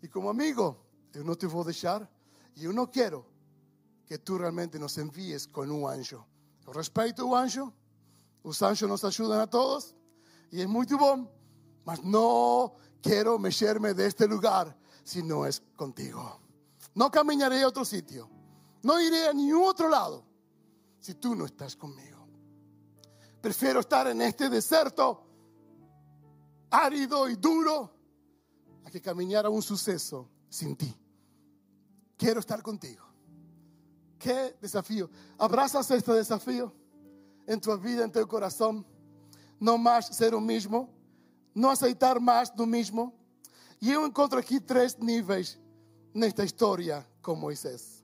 Y 0.00 0.06
como 0.06 0.30
amigo, 0.30 0.86
yo 1.12 1.24
no 1.24 1.34
te 1.34 1.48
voy 1.48 1.62
a 1.62 1.64
dejar 1.64 2.08
y 2.54 2.60
yo 2.60 2.72
no 2.72 2.88
quiero 2.88 3.26
que 4.06 4.18
tú 4.18 4.38
realmente 4.38 4.78
nos 4.78 4.96
envíes 4.98 5.48
con 5.48 5.68
un 5.72 5.90
anjo. 5.90 6.24
Yo 6.64 6.72
respeto 6.72 7.26
un 7.26 7.36
anjo, 7.36 7.72
los 8.44 8.62
anjos 8.62 8.88
nos 8.88 9.02
ayudan 9.02 9.40
a 9.40 9.50
todos 9.50 9.96
y 10.52 10.60
es 10.60 10.68
muy 10.68 10.86
bom, 10.86 11.28
mas 11.84 12.04
no 12.04 12.76
quiero 13.02 13.36
mexerme 13.36 13.94
de 13.94 14.06
este 14.06 14.28
lugar 14.28 14.78
si 15.02 15.24
no 15.24 15.44
es 15.44 15.60
contigo. 15.74 16.41
No 16.94 17.10
caminaré 17.10 17.62
a 17.62 17.68
otro 17.68 17.84
sitio, 17.84 18.28
no 18.82 19.00
iré 19.00 19.28
a 19.28 19.32
ningún 19.32 19.64
otro 19.64 19.88
lado 19.88 20.24
si 21.00 21.14
tú 21.14 21.34
no 21.34 21.46
estás 21.46 21.74
conmigo. 21.74 22.26
Prefiero 23.40 23.80
estar 23.80 24.06
en 24.06 24.22
este 24.22 24.48
desierto 24.48 25.26
árido 26.70 27.28
y 27.28 27.36
duro 27.36 27.92
a 28.84 28.90
que 28.90 29.00
caminara 29.00 29.48
un 29.50 29.62
suceso 29.62 30.28
sin 30.48 30.76
ti. 30.76 30.94
Quiero 32.16 32.40
estar 32.40 32.62
contigo. 32.62 33.04
Qué 34.18 34.56
desafío. 34.60 35.10
¿Abrazas 35.38 35.90
este 35.90 36.12
desafío 36.12 36.72
en 37.46 37.60
tu 37.60 37.76
vida, 37.78 38.04
en 38.04 38.12
tu 38.12 38.26
corazón? 38.28 38.86
No 39.58 39.76
más 39.78 40.14
ser 40.16 40.34
un 40.34 40.46
mismo, 40.46 40.88
no 41.54 41.70
aceitar 41.70 42.20
más 42.20 42.52
lo 42.56 42.66
mismo. 42.66 43.12
Y 43.80 43.88
yo 43.88 44.06
encuentro 44.06 44.38
aquí 44.38 44.60
tres 44.60 44.96
niveles 45.00 45.58
en 46.14 46.24
esta 46.24 46.44
historia 46.44 47.06
con 47.20 47.40
Moisés. 47.40 48.02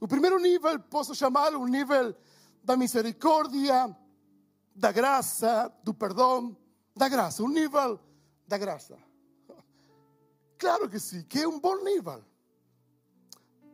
El 0.00 0.08
primer 0.08 0.38
nivel, 0.40 0.82
puedo 0.82 1.12
llamarlo 1.14 1.60
un 1.60 1.70
nivel 1.70 2.16
de 2.62 2.76
misericordia, 2.76 3.96
de 4.74 4.92
gracia, 4.92 5.72
de 5.82 5.94
perdón, 5.94 6.58
da 6.94 7.08
graça, 7.08 7.42
o 7.42 7.48
nível 7.48 8.00
da 8.46 8.58
graça. 8.58 8.96
Claro 10.58 10.88
que 10.88 11.00
sim, 11.00 11.22
que 11.24 11.40
é 11.40 11.48
um 11.48 11.58
bom 11.58 11.82
nível. 11.82 12.24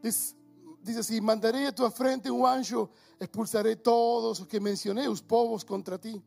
Diz, 0.02 0.34
diz 0.82 0.96
assim: 0.96 1.20
mandarei 1.20 1.66
à 1.66 1.72
tua 1.72 1.90
frente 1.90 2.30
um 2.30 2.44
anjo, 2.44 2.88
expulsarei 3.20 3.76
todos 3.76 4.40
os 4.40 4.46
que 4.46 4.58
mencionei, 4.58 5.06
os 5.06 5.20
povos 5.20 5.62
contra 5.62 5.98
ti. 5.98 6.22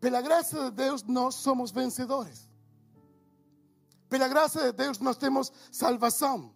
Pela 0.00 0.20
graça 0.22 0.70
de 0.70 0.76
Deus, 0.76 1.02
nós 1.02 1.34
somos 1.34 1.70
vencedores. 1.70 2.45
Pela 4.08 4.28
graça 4.28 4.62
de 4.62 4.72
Deus, 4.72 4.98
nós 5.00 5.16
temos 5.16 5.52
salvação. 5.70 6.54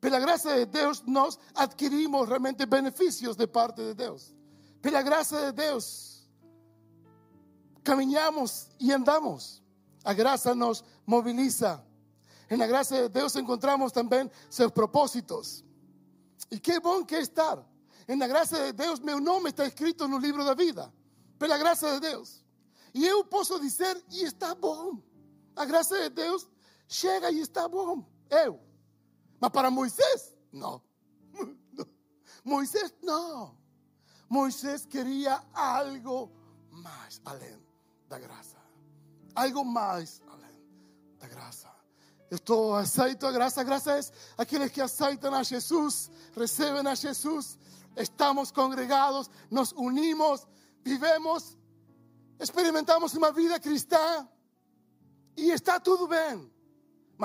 Pela 0.00 0.18
graça 0.18 0.54
de 0.54 0.66
Deus, 0.66 1.02
nós 1.06 1.38
adquirimos 1.54 2.28
realmente 2.28 2.66
benefícios 2.66 3.36
de 3.36 3.46
parte 3.46 3.80
de 3.80 3.94
Deus. 3.94 4.34
Pela 4.82 5.00
graça 5.00 5.46
de 5.46 5.52
Deus, 5.52 6.28
caminhamos 7.82 8.68
y 8.78 8.92
andamos. 8.92 9.62
La 10.04 10.12
gracia 10.12 10.54
nos 10.54 10.84
moviliza. 11.06 11.82
En 12.50 12.58
la 12.58 12.66
gracia 12.66 13.02
de 13.02 13.08
Dios 13.08 13.34
encontramos 13.36 13.92
también 13.92 14.30
sus 14.50 14.70
propósitos. 14.72 15.64
Y 16.50 16.60
qué 16.60 16.78
bon 16.78 17.06
que 17.06 17.18
estar. 17.18 17.64
En 18.06 18.18
la 18.18 18.26
gracia 18.26 18.58
de 18.58 18.72
Dios, 18.74 19.00
mi 19.00 19.18
nombre 19.18 19.48
está 19.48 19.64
escrito 19.64 20.04
en 20.04 20.12
un 20.12 20.20
libro 20.20 20.44
de 20.44 20.54
vida. 20.54 20.92
Pero 21.38 21.48
la 21.48 21.56
gracia 21.56 21.98
de 21.98 22.08
Dios. 22.08 22.44
Y 22.92 23.06
yo 23.06 23.28
puedo 23.28 23.58
decir, 23.58 24.04
y 24.10 24.20
está 24.20 24.52
bom. 24.54 25.00
La 25.56 25.64
gracia 25.64 25.96
de 25.96 26.10
Dios 26.10 26.46
chega 26.94 27.30
e 27.30 27.40
está 27.40 27.68
bom. 27.68 28.04
Eu. 28.30 28.60
Mas 29.40 29.50
para 29.50 29.70
Moisés, 29.70 30.36
não. 30.52 30.80
Moisés, 32.44 32.94
não. 33.02 33.56
Moisés 34.28 34.86
queria 34.86 35.42
algo 35.52 36.30
mais 36.70 37.20
além 37.24 37.60
da 38.08 38.18
graça. 38.18 38.56
Algo 39.34 39.64
mais 39.64 40.22
além 40.28 40.56
da 41.18 41.26
graça. 41.26 41.68
Estou 42.30 42.74
aceito 42.74 43.26
a 43.26 43.32
graça. 43.32 43.60
A 43.60 43.64
graça 43.64 43.98
é 43.98 44.00
aqueles 44.38 44.70
que 44.70 44.80
aceitam 44.80 45.34
a 45.34 45.42
Jesus, 45.42 46.10
recebem 46.36 46.86
a 46.86 46.94
Jesus, 46.94 47.58
estamos 47.96 48.52
congregados, 48.52 49.28
nos 49.50 49.72
unimos, 49.72 50.46
vivemos, 50.84 51.58
experimentamos 52.38 53.14
uma 53.14 53.32
vida 53.32 53.58
cristã 53.58 54.28
e 55.36 55.50
está 55.50 55.80
tudo 55.80 56.06
bem. 56.06 56.53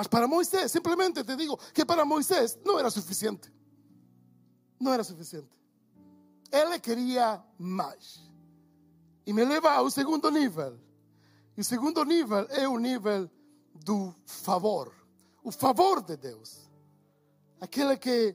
Mas 0.00 0.06
para 0.06 0.26
Moisés, 0.26 0.72
simplesmente 0.72 1.22
te 1.22 1.36
digo 1.36 1.58
que 1.74 1.84
para 1.84 2.06
Moisés 2.06 2.58
não 2.64 2.78
era 2.78 2.90
suficiente. 2.90 3.52
Não 4.80 4.94
era 4.94 5.04
suficiente. 5.04 5.50
Ele 6.50 6.80
queria 6.80 7.44
mais. 7.58 8.18
E 9.26 9.32
me 9.34 9.44
leva 9.44 9.72
ao 9.72 9.90
segundo 9.90 10.30
nível. 10.30 10.80
E 11.54 11.60
o 11.60 11.64
segundo 11.64 12.02
nível 12.02 12.46
é 12.48 12.66
o 12.66 12.78
nível 12.78 13.30
do 13.74 14.14
favor. 14.24 14.90
O 15.44 15.52
favor 15.52 16.02
de 16.02 16.16
Deus. 16.16 16.70
Aquele 17.60 17.98
que, 17.98 18.34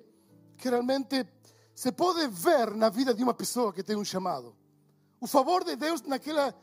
que 0.60 0.70
realmente 0.70 1.28
se 1.74 1.92
pode 1.92 2.28
ver 2.28 2.76
na 2.76 2.90
vida 2.90 3.12
de 3.12 3.24
uma 3.24 3.34
pessoa 3.34 3.74
que 3.74 3.82
tem 3.82 3.96
um 3.96 4.06
chamado. 4.06 4.56
O 5.20 5.26
favor 5.26 5.64
de 5.64 5.76
Deus 5.76 6.04
naquela, 6.04 6.54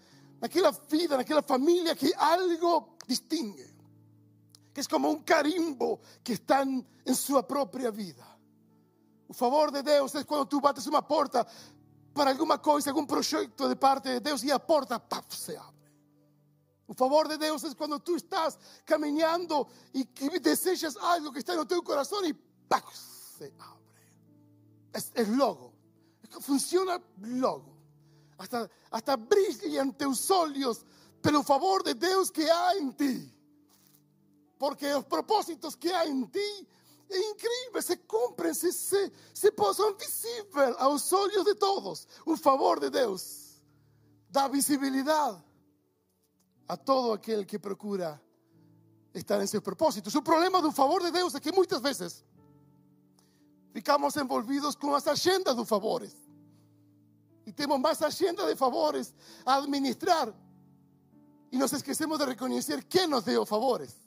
naquela 0.40 0.70
vida, 0.70 1.16
naquela 1.16 1.42
família 1.42 1.96
que 1.96 2.14
algo 2.14 2.96
distingue. 3.08 3.71
Que 4.72 4.80
é 4.80 4.84
como 4.84 5.10
um 5.10 5.20
carimbo 5.20 6.00
que 6.24 6.32
está 6.32 6.64
em 6.64 7.14
sua 7.14 7.42
própria 7.42 7.90
vida. 7.90 8.24
O 9.28 9.34
favor 9.34 9.70
de 9.70 9.82
Deus 9.82 10.14
é 10.14 10.24
quando 10.24 10.46
tu 10.46 10.60
bates 10.60 10.86
uma 10.86 11.02
porta 11.02 11.46
para 12.12 12.30
alguma 12.30 12.58
coisa, 12.58 12.90
algum 12.90 13.06
projeto 13.06 13.68
de 13.68 13.74
parte 13.74 14.08
de 14.08 14.20
Deus 14.20 14.42
e 14.42 14.52
a 14.52 14.58
porta 14.58 15.00
paf, 15.00 15.34
se 15.34 15.56
abre. 15.56 15.72
O 16.86 16.94
favor 16.94 17.26
de 17.26 17.38
Deus 17.38 17.64
é 17.64 17.74
quando 17.74 17.98
tu 17.98 18.16
estás 18.16 18.58
caminhando 18.84 19.66
e 19.94 20.04
desejas 20.38 20.96
algo 20.98 21.32
que 21.32 21.38
está 21.38 21.56
no 21.56 21.64
teu 21.64 21.82
coração 21.82 22.24
e 22.24 22.34
paf, 22.68 22.94
se 22.94 23.52
abre. 23.58 23.82
É, 24.92 25.22
é 25.22 25.24
logo. 25.24 25.72
Funciona 26.40 27.00
logo. 27.18 27.76
Hasta, 28.38 28.70
hasta 28.90 29.16
brilha 29.16 29.82
em 29.82 29.90
teus 29.92 30.30
olhos 30.30 30.84
pelo 31.22 31.42
favor 31.42 31.82
de 31.82 31.94
Deus 31.94 32.30
que 32.30 32.42
há 32.50 32.76
em 32.76 32.90
ti. 32.90 33.31
Porque 34.62 34.86
os 34.94 35.04
propósitos 35.06 35.74
que 35.74 35.90
há 35.90 36.06
em 36.06 36.24
ti 36.26 36.68
é 37.10 37.30
incrível, 37.30 37.82
se 37.82 37.96
cumprem, 37.96 38.54
se, 38.54 38.72
se, 38.72 39.12
se 39.34 39.52
são 39.74 39.96
visíveis 39.96 40.76
aos 40.78 41.12
olhos 41.12 41.44
de 41.44 41.56
todos. 41.56 42.06
O 42.24 42.36
favor 42.36 42.78
de 42.78 42.88
Deus 42.88 43.60
dá 44.30 44.46
visibilidade 44.46 45.42
a 46.68 46.76
todo 46.76 47.10
aquele 47.10 47.44
que 47.44 47.58
procura 47.58 48.22
estar 49.12 49.42
em 49.42 49.48
seus 49.48 49.64
propósitos. 49.64 50.14
O 50.14 50.22
problema 50.22 50.62
do 50.62 50.70
favor 50.70 51.02
de 51.02 51.10
Deus 51.10 51.34
é 51.34 51.40
que 51.40 51.50
muitas 51.50 51.80
vezes 51.80 52.24
ficamos 53.72 54.14
envolvidos 54.14 54.76
com 54.76 54.94
as 54.94 55.08
agendas 55.08 55.56
dos 55.56 55.68
favores. 55.68 56.14
E 57.44 57.52
temos 57.52 57.80
mais 57.80 58.00
agenda 58.00 58.46
de 58.46 58.54
favores 58.54 59.12
a 59.44 59.56
administrar. 59.56 60.32
E 61.50 61.58
nos 61.58 61.72
esquecemos 61.72 62.16
de 62.16 62.26
reconhecer 62.26 62.84
quem 62.84 63.08
nos 63.08 63.24
deu 63.24 63.44
favores. 63.44 64.01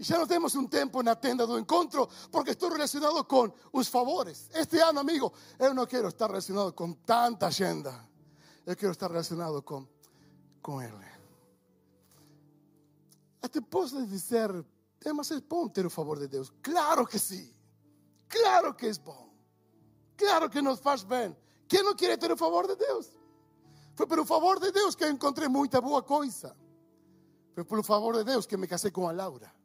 Já 0.00 0.18
não 0.18 0.26
temos 0.26 0.54
um 0.54 0.66
tempo 0.66 1.02
na 1.02 1.14
tenda 1.14 1.46
do 1.46 1.58
encontro, 1.58 2.08
porque 2.32 2.52
estou 2.52 2.72
relacionado 2.72 3.22
com 3.24 3.52
os 3.70 3.86
favores. 3.86 4.48
Este 4.54 4.78
ano, 4.78 4.98
amigo, 4.98 5.30
eu 5.58 5.74
não 5.74 5.86
quero 5.86 6.08
estar 6.08 6.26
relacionado 6.26 6.72
com 6.72 6.94
tanta 6.94 7.48
agenda. 7.48 8.08
Eu 8.64 8.74
quero 8.74 8.92
estar 8.92 9.10
relacionado 9.10 9.62
com, 9.62 9.86
com 10.62 10.80
Ele. 10.80 11.04
Até 13.42 13.60
posso 13.60 14.06
dizer, 14.06 14.64
é, 15.04 15.12
mas 15.12 15.30
é 15.30 15.40
bom 15.40 15.68
ter 15.68 15.84
o 15.84 15.90
favor 15.90 16.18
de 16.18 16.28
Deus. 16.28 16.50
Claro 16.62 17.06
que 17.06 17.18
sim. 17.18 17.52
Claro 18.26 18.72
que 18.72 18.86
é 18.86 18.94
bom. 18.94 19.28
Claro 20.16 20.48
que 20.48 20.62
nos 20.62 20.80
faz 20.80 21.02
bem. 21.02 21.36
Quem 21.68 21.82
não 21.82 21.94
quer 21.94 22.16
ter 22.16 22.32
o 22.32 22.38
favor 22.38 22.66
de 22.66 22.74
Deus? 22.74 23.06
Foi 23.94 24.06
pelo 24.06 24.24
favor 24.24 24.58
de 24.58 24.72
Deus 24.72 24.94
que 24.94 25.04
eu 25.04 25.10
encontrei 25.10 25.46
muita 25.46 25.78
boa 25.78 26.02
coisa. 26.02 26.56
Foi 27.54 27.64
pelo 27.64 27.82
favor 27.82 28.16
de 28.16 28.24
Deus 28.24 28.46
que 28.46 28.56
me 28.56 28.66
casei 28.66 28.90
com 28.90 29.06
a 29.06 29.12
Laura. 29.12 29.59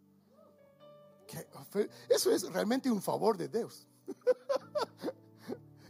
Eso 2.09 2.31
es 2.31 2.43
realmente 2.51 2.89
un 2.91 3.01
favor 3.01 3.37
de 3.37 3.47
Deus. 3.47 3.87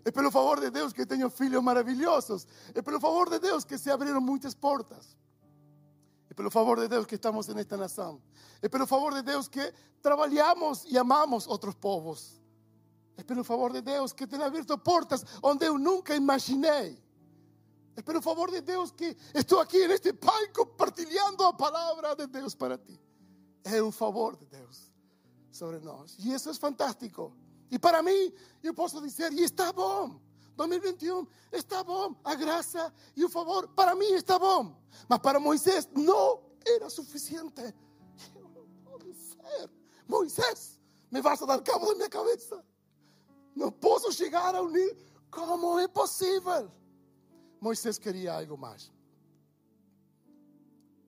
É 0.07 0.11
pelo 0.11 0.29
favor 0.29 0.59
de 0.59 0.69
Deus 0.69 0.93
que 0.93 1.03
tenho 1.03 1.31
filhos 1.31 1.63
maravilhosos. 1.63 2.47
É 2.75 2.81
pelo 2.83 2.99
favor 2.99 3.27
de 3.27 3.39
Deus 3.39 3.65
que 3.65 3.75
se 3.75 3.89
abriram 3.89 4.21
muitas 4.21 4.53
portas. 4.53 5.17
É 6.29 6.33
pelo 6.35 6.51
favor 6.51 6.79
de 6.79 6.87
Deus 6.87 7.07
que 7.07 7.15
estamos 7.15 7.47
nesta 7.47 7.75
nação. 7.75 8.21
É 8.61 8.69
pelo 8.69 8.85
favor 8.85 9.15
de 9.15 9.23
Deus 9.23 9.47
que 9.47 9.73
trabalhamos 10.03 10.85
e 10.85 10.95
amamos 10.95 11.47
outros 11.47 11.73
povos. 11.73 12.39
É 13.17 13.23
pelo 13.23 13.43
favor 13.43 13.73
de 13.73 13.81
Deus 13.81 14.13
que 14.13 14.27
tem 14.27 14.43
aberto 14.43 14.77
portas 14.77 15.25
onde 15.41 15.65
eu 15.65 15.75
nunca 15.79 16.15
imaginei. 16.15 17.03
É 17.95 18.01
pelo 18.03 18.21
favor 18.21 18.51
de 18.51 18.61
Deus 18.61 18.91
que 18.91 19.17
estou 19.33 19.59
aqui 19.59 19.87
neste 19.87 20.13
palco 20.13 20.67
partilhando 20.67 21.43
a 21.45 21.53
palavra 21.53 22.15
de 22.15 22.27
Deus 22.27 22.53
para 22.53 22.77
ti. 22.77 23.01
É 23.63 23.81
o 23.81 23.91
favor 23.91 24.35
de 24.37 24.45
Deus 24.45 24.94
sobre 25.55 25.79
nós. 25.79 26.17
E 26.19 26.33
isso 26.33 26.49
é 26.49 26.53
fantástico. 26.53 27.33
E 27.71 27.79
para 27.79 28.03
mim, 28.03 28.31
eu 28.61 28.73
posso 28.73 29.01
dizer, 29.01 29.31
e 29.33 29.41
está 29.41 29.71
bom. 29.71 30.19
2021 30.55 31.27
está 31.51 31.83
bom. 31.83 32.15
A 32.23 32.35
graça 32.35 32.93
e 33.15 33.23
o 33.23 33.29
favor, 33.29 33.67
para 33.69 33.95
mim 33.95 34.13
está 34.13 34.37
bom. 34.37 34.75
Mas 35.07 35.19
para 35.19 35.39
Moisés 35.39 35.87
não 35.95 36.41
era 36.65 36.89
suficiente. 36.89 37.73
Não 38.35 38.67
pode 38.83 39.13
ser. 39.13 39.69
Moisés, 40.07 40.79
me 41.11 41.21
vas 41.21 41.41
a 41.41 41.45
dar 41.45 41.61
cabo 41.61 41.87
da 41.87 41.95
minha 41.95 42.09
cabeça. 42.09 42.63
Não 43.55 43.71
posso 43.71 44.11
chegar 44.11 44.53
a 44.55 44.61
unir. 44.61 44.97
Como 45.31 45.79
é 45.79 45.87
possível? 45.87 46.71
Moisés 47.59 47.97
queria 47.97 48.33
algo 48.33 48.57
mais. 48.57 48.91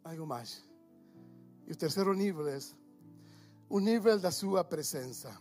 Algo 0.04 0.26
mais. 0.26 0.66
E 1.66 1.74
o 1.74 1.76
terceiro 1.76 2.14
nível 2.14 2.48
é 2.48 2.58
o 3.70 3.80
nível 3.80 4.20
da 4.20 4.32
sua 4.32 4.64
presença. 4.64 5.38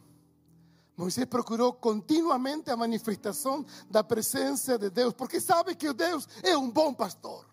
Moisés 0.97 1.27
procurou 1.27 1.75
continuamente 1.75 2.71
a 2.71 2.77
manifestação 2.77 3.65
da 3.91 4.03
presença 4.03 4.79
de 4.79 4.89
Deus, 4.89 5.13
porque 5.13 5.41
sabe 5.41 5.75
que 5.75 5.93
Deus 5.93 6.27
é 6.43 6.57
um 6.57 6.71
bom 6.71 6.95
pastor. 6.95 7.47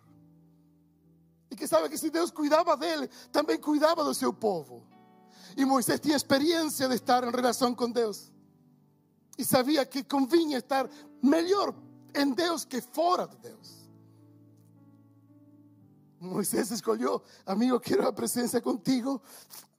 E 1.52 1.56
que 1.56 1.68
sabe 1.68 1.90
que 1.90 1.98
se 1.98 2.10
Deus 2.10 2.32
cuidava 2.32 2.78
dele, 2.78 3.10
também 3.32 3.60
cuidava 3.60 4.04
do 4.04 4.14
seu 4.14 4.34
povo. 4.34 4.88
E 5.58 5.66
Moisés 5.66 6.00
tinha 6.00 6.16
experiência 6.16 6.88
de 6.88 6.96
estar 6.96 7.24
em 7.24 7.32
relação 7.32 7.76
com 7.76 7.92
Deus. 7.92 8.32
E 9.38 9.44
sabia 9.44 9.86
que 9.86 10.04
convinha 10.04 10.60
estar 10.60 10.90
melhor 11.22 11.76
em 12.16 12.32
Deus 12.32 12.64
que 12.64 12.80
fora 12.80 13.28
de 13.28 13.38
Deus. 13.38 13.84
Moisés 16.20 16.72
escolheu, 16.72 17.22
amigo, 17.46 17.78
quero 17.82 18.08
a 18.08 18.14
presença 18.14 18.62
contigo 18.62 19.22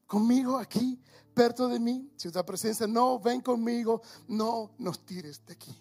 conmigo 0.06 0.58
aquí, 0.58 1.00
perto 1.34 1.68
de 1.68 1.80
mí. 1.80 2.10
Tu 2.16 2.30
presencia 2.44 2.86
no, 2.86 3.18
ven 3.18 3.40
conmigo, 3.40 4.02
no 4.28 4.70
nos 4.78 5.04
tires 5.04 5.44
de 5.46 5.52
aquí. 5.52 5.76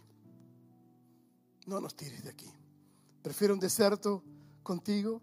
No 1.66 1.80
nos 1.80 1.96
tires 1.96 2.24
de 2.24 2.30
aquí. 2.30 2.52
Prefiero 3.22 3.54
un 3.54 3.60
desierto 3.60 4.24
contigo 4.64 5.22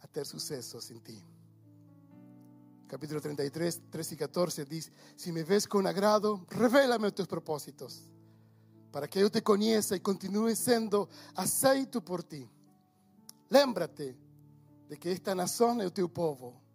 a 0.00 0.08
tener 0.08 0.26
suceso 0.26 0.80
sin 0.80 1.00
ti. 1.00 1.22
Capítulo 2.88 3.20
33, 3.20 3.82
13 3.90 4.14
y 4.14 4.16
14 4.16 4.64
dice, 4.64 4.90
si 5.14 5.30
me 5.30 5.44
ves 5.44 5.68
con 5.68 5.86
agrado, 5.86 6.46
revélame 6.48 7.12
tus 7.12 7.26
propósitos, 7.26 8.02
para 8.90 9.06
que 9.06 9.20
yo 9.20 9.30
te 9.30 9.42
conozca 9.42 9.94
y 9.94 10.00
continúe 10.00 10.56
siendo 10.56 11.10
aceito 11.34 12.02
por 12.02 12.24
ti. 12.24 12.48
Lémbrate 13.50 14.16
de 14.88 14.98
que 14.98 15.12
esta 15.12 15.34
nación 15.34 15.82
es 15.82 15.92
tu 15.92 16.10
pueblo 16.10 16.67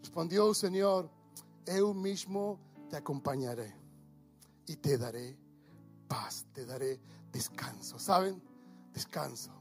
Respondió 0.00 0.48
el 0.48 0.54
Señor, 0.54 1.10
yo 1.66 1.92
mismo 1.92 2.58
te 2.88 2.96
acompañaré 2.96 3.74
y 4.66 4.76
te 4.76 4.96
daré 4.96 5.36
paz, 6.06 6.46
te 6.52 6.64
daré 6.64 7.00
descanso. 7.30 7.98
¿Saben? 7.98 8.42
Descanso. 8.92 9.52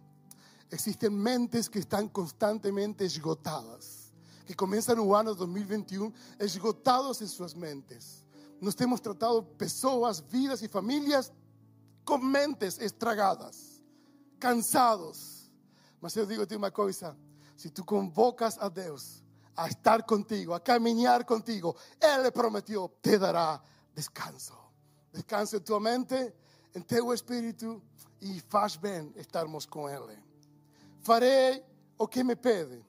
Existen 0.70 1.18
mentes 1.18 1.70
que 1.70 1.80
están 1.80 2.10
constantemente 2.10 3.06
esgotadas, 3.06 4.14
que 4.46 4.56
comienzan 4.56 5.00
año 5.16 5.34
2021 5.34 6.14
esgotados 6.40 7.22
en 7.22 7.28
sus 7.28 7.56
mentes. 7.56 8.26
Nos 8.60 8.80
hemos 8.82 9.02
tratado 9.02 9.46
personas, 9.46 10.24
vidas 10.30 10.62
y 10.64 10.68
familias 10.68 11.32
con 12.04 12.26
mentes 12.26 12.80
estragadas, 12.80 13.82
cansados. 14.40 15.50
Mas 16.02 16.16
yo 16.16 16.26
digo 16.26 16.46
una 16.56 16.72
cosa, 16.72 17.16
si 17.56 17.70
tú 17.70 17.86
convocas 17.86 18.58
a 18.60 18.70
Dios, 18.70 19.24
a 19.58 19.68
estar 19.68 20.06
contigo, 20.06 20.54
a 20.54 20.64
caminar 20.64 21.26
contigo. 21.26 21.76
Él 22.00 22.24
le 22.24 22.32
prometió, 22.32 22.98
te 23.02 23.18
dará 23.18 23.62
descanso. 23.94 24.56
Descanso 25.12 25.58
en 25.58 25.64
tu 25.64 25.80
mente, 25.80 26.36
en 26.74 26.84
tu 26.84 27.12
espíritu 27.12 27.82
y 28.22 28.40
faz 28.40 28.80
bien 28.80 29.14
estarmos 29.18 29.66
con 29.68 29.92
Él. 29.92 30.04
Faré 31.02 31.66
o 31.98 32.08
que 32.08 32.24
me 32.24 32.36
pede, 32.36 32.86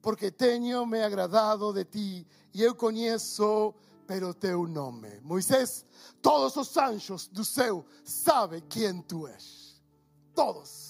porque 0.00 0.30
tenho 0.30 0.86
me 0.86 1.02
agradado 1.02 1.72
de 1.72 1.84
ti 1.84 2.26
e 2.54 2.62
eu 2.62 2.74
conheço 2.74 3.74
pero 4.06 4.32
teu 4.32 4.66
nome. 4.66 5.20
Moisés, 5.20 5.84
todos 6.22 6.56
os 6.56 6.74
anjos 6.78 7.28
do 7.28 7.44
céu 7.44 7.84
sabem 8.04 8.62
quem 8.62 9.02
tu 9.02 9.28
és. 9.28 9.82
Todos. 10.34 10.87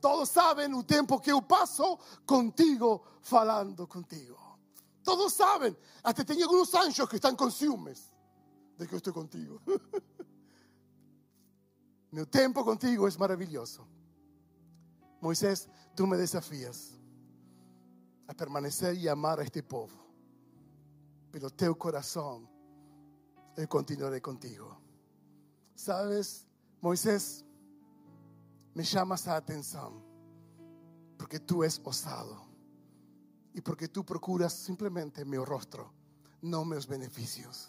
Todos 0.00 0.30
sabem 0.30 0.72
o 0.74 0.82
tempo 0.82 1.20
que 1.20 1.30
eu 1.30 1.42
passo 1.42 1.98
contigo, 2.24 3.04
falando 3.20 3.86
contigo. 3.86 4.38
Todos 5.04 5.32
sabem. 5.32 5.76
Até 6.02 6.24
tem 6.24 6.42
alguns 6.42 6.72
anjos 6.74 7.08
que 7.08 7.16
estão 7.16 7.36
com 7.36 7.50
ciúmes 7.50 8.12
de 8.78 8.86
que 8.86 8.94
eu 8.94 8.98
estou 8.98 9.12
contigo. 9.12 9.60
Meu 12.12 12.26
tempo 12.26 12.64
contigo 12.64 13.06
é 13.06 13.10
maravilhoso. 13.18 13.86
Moisés, 15.20 15.68
tú 15.94 16.06
me 16.06 16.16
desafías 16.16 16.98
a 18.26 18.34
permanecer 18.34 18.96
y 18.96 19.06
amar 19.06 19.38
a 19.38 19.42
este 19.42 19.62
povo. 19.62 20.06
Pero 21.30 21.50
teu 21.50 21.76
corazón, 21.76 22.48
yo 23.56 23.68
continuaré 23.68 24.20
contigo. 24.20 24.80
Sabes, 25.74 26.46
Moisés, 26.80 27.44
me 28.74 28.84
llamas 28.84 29.26
a 29.28 29.36
atención 29.36 30.02
porque 31.16 31.40
tú 31.40 31.62
es 31.62 31.80
osado 31.84 32.50
y 33.52 33.60
porque 33.60 33.88
tú 33.88 34.04
procuras 34.04 34.52
simplemente 34.52 35.24
mi 35.24 35.36
rostro, 35.38 35.92
no 36.42 36.64
mis 36.64 36.86
beneficios. 36.86 37.68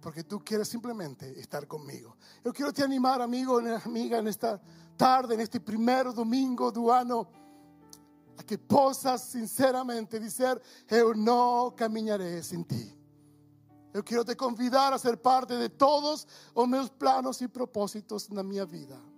Porque 0.00 0.24
tú 0.24 0.40
quieres 0.40 0.68
simplemente 0.68 1.38
estar 1.38 1.66
conmigo. 1.66 2.16
Yo 2.44 2.52
quiero 2.52 2.72
te 2.72 2.82
animar, 2.82 3.20
amigo, 3.20 3.58
amiga, 3.84 4.18
en 4.18 4.28
esta 4.28 4.60
tarde, 4.96 5.34
en 5.34 5.40
este 5.40 5.60
primer 5.60 6.12
domingo 6.12 6.72
do 6.72 6.90
ano, 6.90 7.28
a 8.38 8.42
que 8.42 8.56
possas 8.56 9.22
sinceramente 9.22 10.18
dizer: 10.18 10.60
Eu 10.88 11.14
não 11.14 11.70
caminharé 11.72 12.42
sem 12.42 12.62
ti. 12.62 12.96
Eu 13.92 14.02
quero 14.02 14.24
te 14.24 14.34
convidar 14.34 14.92
a 14.92 14.98
ser 14.98 15.16
parte 15.18 15.56
de 15.56 15.68
todos 15.68 16.26
os 16.54 16.68
meus 16.68 16.88
planos 16.88 17.40
e 17.42 17.48
propósitos 17.48 18.30
na 18.30 18.42
minha 18.42 18.64
vida. 18.64 19.09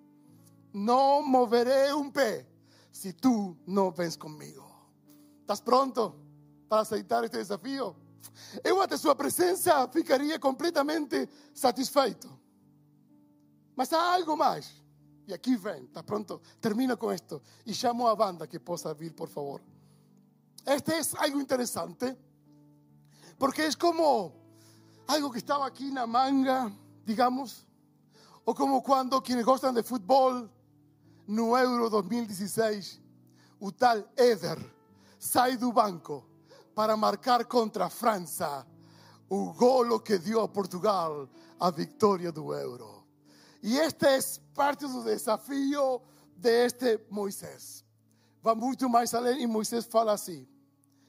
Não 0.73 1.23
moverei 1.23 1.93
um 1.93 2.11
pé 2.11 2.47
se 2.91 3.13
tu 3.13 3.57
não 3.67 3.91
vens 3.91 4.17
comigo. 4.17 4.65
¿Estás 5.41 5.61
pronto 5.61 6.15
para 6.69 6.83
aceitar 6.83 7.25
este 7.25 7.39
desafio? 7.39 7.97
Eu 8.65 8.81
até 8.81 8.97
sua 8.97 9.15
presença 9.15 9.89
ficaria 9.89 10.39
completamente 10.39 11.29
satisfeito. 11.55 12.29
Mas 13.77 13.93
há 13.93 14.15
algo 14.15 14.37
mais. 14.37 14.83
E 15.27 15.35
aqui 15.35 15.57
vem, 15.57 15.85
está 15.85 16.03
pronto, 16.03 16.41
termino 16.61 16.97
com 16.97 17.13
esto. 17.13 17.43
E 17.67 17.75
chamo 17.75 18.07
a 18.07 18.15
banda 18.15 18.47
que 18.47 18.59
possa 18.59 18.95
vir, 18.95 19.13
por 19.13 19.29
favor. 19.29 19.61
Este 20.67 20.93
é 20.93 21.01
algo 21.25 21.41
interessante, 21.41 22.17
porque 23.39 23.63
é 23.63 23.73
como 23.75 24.33
algo 25.07 25.31
que 25.31 25.39
estava 25.39 25.67
aqui 25.67 25.91
na 25.91 26.07
manga, 26.07 26.73
digamos, 27.05 27.67
ou 28.45 28.55
como 28.55 28.83
quando 28.83 29.21
quienes 29.21 29.45
gostam 29.45 29.73
de 29.73 29.83
futebol 29.83 30.49
no 31.33 31.57
Euro 31.57 31.89
2016, 31.89 33.01
o 33.59 33.73
tal 33.73 34.07
Eder 34.19 34.59
sai 35.19 35.57
do 35.57 35.73
banco 35.73 36.27
para 36.75 36.95
marcar 36.95 37.47
contra 37.47 37.87
a 37.87 37.91
França 37.91 38.67
o 39.31 39.55
golo 39.55 40.01
que 40.01 40.19
deu 40.19 40.43
a 40.43 40.49
Portugal 40.49 41.27
a 41.59 41.71
vitória 41.71 42.31
do 42.31 42.53
Euro. 42.53 43.07
E 43.63 43.79
este 43.79 44.07
é 44.07 44.19
parte 44.55 44.87
do 44.87 45.03
desafio 45.03 46.03
de 46.37 46.67
este 46.67 47.07
Moisés. 47.09 47.83
Vai 48.43 48.55
muito 48.55 48.87
mais 48.91 49.15
além 49.15 49.43
e 49.43 49.47
Moisés 49.47 49.87
fala 49.87 50.13
assim. 50.13 50.47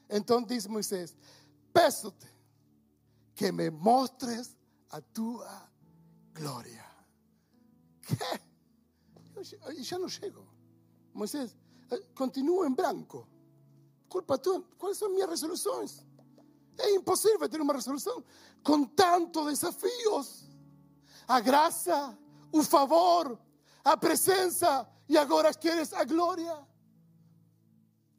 Então 0.08 0.42
diz 0.42 0.66
Moisés: 0.66 1.14
Peço-te 1.70 2.28
que 3.34 3.52
me 3.52 3.68
mostres 3.68 4.56
a 4.90 5.02
tua 5.02 5.68
glória. 6.32 6.84
Que? 8.00 8.53
Já 9.78 9.98
não 9.98 10.08
chego. 10.08 10.46
Moisés, 11.12 11.56
eh, 11.90 12.02
continuo 12.14 12.64
em 12.64 12.72
branco. 12.72 13.28
Culpa 14.08 14.38
tua. 14.38 14.62
Quais 14.78 14.98
são 14.98 15.10
minhas 15.10 15.28
resoluções? 15.28 16.06
É 16.78 16.90
impossível 16.94 17.48
ter 17.48 17.60
uma 17.60 17.72
resolução 17.72 18.24
com 18.62 18.84
tantos 18.84 19.46
desafios. 19.46 20.48
A 21.28 21.40
graça 21.40 22.16
o 22.54 22.62
favor, 22.62 23.36
a 23.84 23.96
presença 23.96 24.88
e 25.08 25.18
agora 25.18 25.52
queres 25.52 25.92
a 25.92 26.04
glória. 26.04 26.56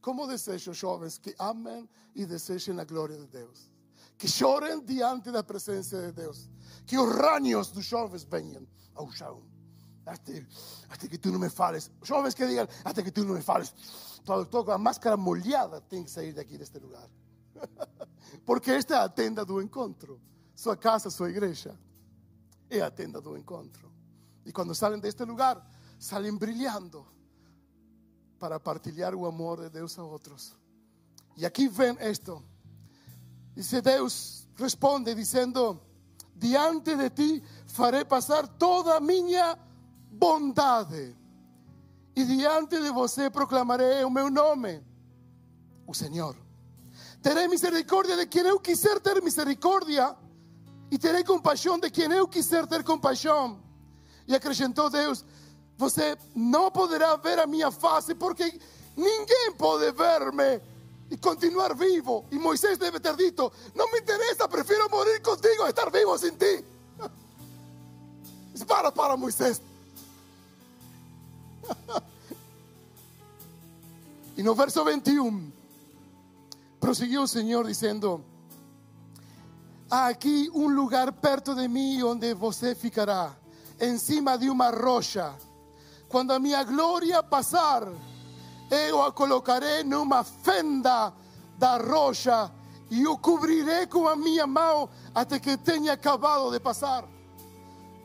Como 0.02 0.28
desejo, 0.28 0.74
jovens, 0.74 1.18
que 1.18 1.34
amem 1.40 1.90
e 2.14 2.26
desejem 2.26 2.78
a 2.78 2.84
glória 2.84 3.18
de 3.18 3.28
Deus. 3.28 3.72
Que 4.18 4.28
chorem 4.28 4.84
diante 4.84 5.32
da 5.32 5.42
presença 5.42 6.02
de 6.02 6.12
Deus. 6.12 6.50
Que 6.86 6.98
os 6.98 7.16
ranhos 7.16 7.72
dos 7.72 7.86
jovens 7.86 8.26
venham 8.26 8.68
ao 8.94 9.10
chão. 9.10 9.42
Até, 10.06 10.46
até 10.90 11.08
que 11.08 11.18
tu 11.18 11.32
não 11.32 11.40
me 11.40 11.50
fales. 11.50 11.90
Jovens 12.04 12.36
que 12.36 12.46
digam, 12.46 12.68
até 12.84 13.02
que 13.02 13.12
tu 13.12 13.26
não 13.26 13.34
me 13.34 13.42
fales. 13.42 13.74
Todo, 14.24 14.46
todo 14.46 14.66
com 14.66 14.72
a 14.72 14.78
máscara 14.78 15.18
molhada 15.18 15.82
tem 15.82 16.04
que 16.04 16.12
sair 16.12 16.34
daqui 16.34 16.58
deste 16.58 16.80
lugar. 16.80 17.10
Porque 18.46 18.72
esta 18.72 18.96
é 18.96 18.98
a 19.00 19.10
tenda 19.10 19.44
do 19.44 19.62
encontro. 19.62 20.22
Sua 20.56 20.78
casa, 20.78 21.10
sua 21.10 21.30
igreja. 21.30 21.78
É 22.70 22.82
a 22.82 22.92
tenda 22.92 23.20
do 23.20 23.36
encontro. 23.38 23.92
Y 24.46 24.52
cuando 24.52 24.76
salen 24.76 25.02
de 25.02 25.10
este 25.10 25.26
lugar, 25.26 25.64
salen 25.98 26.38
brillando 26.38 27.12
para 28.38 28.60
partilhar 28.60 29.14
el 29.14 29.26
amor 29.26 29.60
de 29.60 29.70
Dios 29.72 29.98
a 29.98 30.04
otros. 30.04 30.56
Y 31.36 31.46
aquí 31.46 31.68
ven 31.68 31.98
esto. 32.00 32.44
Dice 33.56 33.82
Deus, 33.82 34.48
responde 34.58 35.16
diciendo, 35.16 35.82
diante 36.36 36.96
de 36.96 37.10
ti 37.10 37.42
faré 37.66 38.06
pasar 38.06 38.48
toda 38.58 39.00
miña 39.00 39.58
bondade. 40.20 41.16
Y 42.16 42.24
diante 42.24 42.80
de 42.80 42.90
você 42.92 43.30
proclamaré 43.30 44.06
o 44.06 44.10
meu 44.10 44.30
nome, 44.30 44.82
o 45.86 45.94
Señor. 45.94 46.36
Teré 47.22 47.48
misericordia 47.48 48.16
de 48.16 48.28
quien 48.30 48.46
eu 48.46 48.60
quiser 48.60 49.00
ter 49.00 49.22
misericordia. 49.22 50.16
Y 50.90 50.98
teré 50.98 51.24
compasión 51.24 51.82
de 51.82 51.92
quien 51.92 52.12
eu 52.12 52.30
quiser 52.30 52.68
ter 52.68 52.84
compasión. 52.84 53.62
E 54.28 54.36
acrescentou 54.36 54.90
Deus: 54.90 55.26
Você 55.78 56.18
não 56.36 56.72
ver 57.22 57.40
a 57.40 57.48
minha 57.48 57.72
face, 57.72 58.16
porque 58.16 58.60
ninguém 58.96 59.54
pode 59.58 59.92
ver-me 59.92 60.62
e 61.10 61.18
continuar 61.18 61.76
vivo. 61.76 62.26
E 62.32 62.38
Moisés 62.38 62.78
deve 62.78 63.00
ter 63.00 63.16
dito: 63.16 63.52
Não 63.74 63.92
me 63.92 64.00
interessa, 64.00 64.48
prefiro 64.48 64.90
morir 64.90 65.22
contigo 65.22 65.64
a 65.64 65.70
estar 65.70 65.92
vivo 65.92 66.18
sem 66.18 66.32
ti. 66.36 66.64
Para, 68.68 68.90
para, 68.92 69.18
Moisés. 69.18 69.62
E 74.38 74.44
no 74.44 74.54
verso 74.54 74.84
21, 74.84 75.50
prosseguiu 76.78 77.22
o 77.22 77.28
Senhor 77.28 77.66
dizendo: 77.66 78.22
Há 79.90 80.08
aqui 80.08 80.52
um 80.54 80.68
lugar 80.68 81.10
perto 81.14 81.56
de 81.56 81.70
mim 81.70 82.04
onde 82.04 82.34
você 82.34 82.76
ficará 82.76 83.34
encima 83.80 84.38
de 84.38 84.50
uma 84.50 84.72
rocha. 84.72 85.34
Quando 86.10 86.32
a 86.32 86.40
minha 86.40 86.64
glória 86.66 87.24
passar, 87.24 87.88
eu 88.70 89.02
a 89.02 89.12
colocarei 89.12 89.84
numa 89.84 90.24
fenda 90.24 91.14
da 91.58 91.78
rocha 91.78 92.52
e 92.90 93.08
o 93.08 93.18
cobrirei 93.18 93.88
com 93.88 94.08
a 94.08 94.16
minha 94.16 94.46
mão 94.46 94.90
até 95.14 95.40
que 95.40 95.56
tenha 95.58 95.94
acabado 95.94 96.52
de 96.52 96.60
passar. 96.60 97.06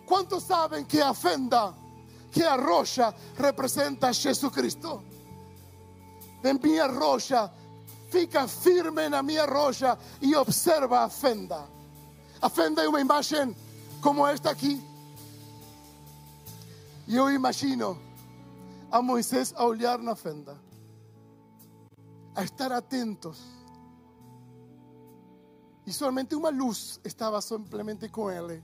Quantos 0.06 0.44
sabem 0.44 0.84
que 0.84 1.00
a 1.00 1.14
fenda, 1.14 1.74
que 2.30 2.42
a 2.42 2.56
representa 3.36 4.12
Jesus 4.12 4.52
Cristo? 4.52 5.02
De 6.42 6.52
minha 6.54 6.86
rocha, 6.86 7.50
fica 8.10 8.48
firme 8.48 9.08
na 9.08 9.22
minha 9.22 9.46
rocha 9.46 9.98
e 10.20 10.34
observa 10.34 11.00
a 11.00 11.08
fenda. 11.08 11.66
A 12.40 12.48
fenda 12.48 12.82
é 12.82 12.88
uma 12.88 13.00
imagem 13.00 13.54
como 14.00 14.26
esta 14.26 14.50
aqui. 14.50 14.82
E 17.06 17.16
eu 17.16 17.30
imagino 17.30 18.00
a 18.90 19.02
Moisés 19.02 19.52
a 19.56 19.64
olhar 19.64 19.98
na 19.98 20.14
fenda, 20.14 20.56
a 22.34 22.42
estar 22.42 22.72
atentos. 22.72 23.38
E 25.86 25.92
somente 25.92 26.34
uma 26.34 26.50
luz 26.50 27.00
estava 27.04 27.40
simplesmente 27.40 28.08
com 28.08 28.30
ele. 28.30 28.62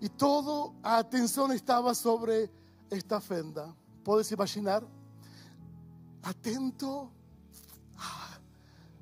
E 0.00 0.08
toda 0.08 0.74
a 0.82 0.98
atenção 0.98 1.52
estava 1.52 1.94
sobre 1.94 2.50
esta 2.90 3.20
fenda. 3.20 3.74
Podes 4.04 4.30
imaginar? 4.30 4.82
Atento. 6.22 7.10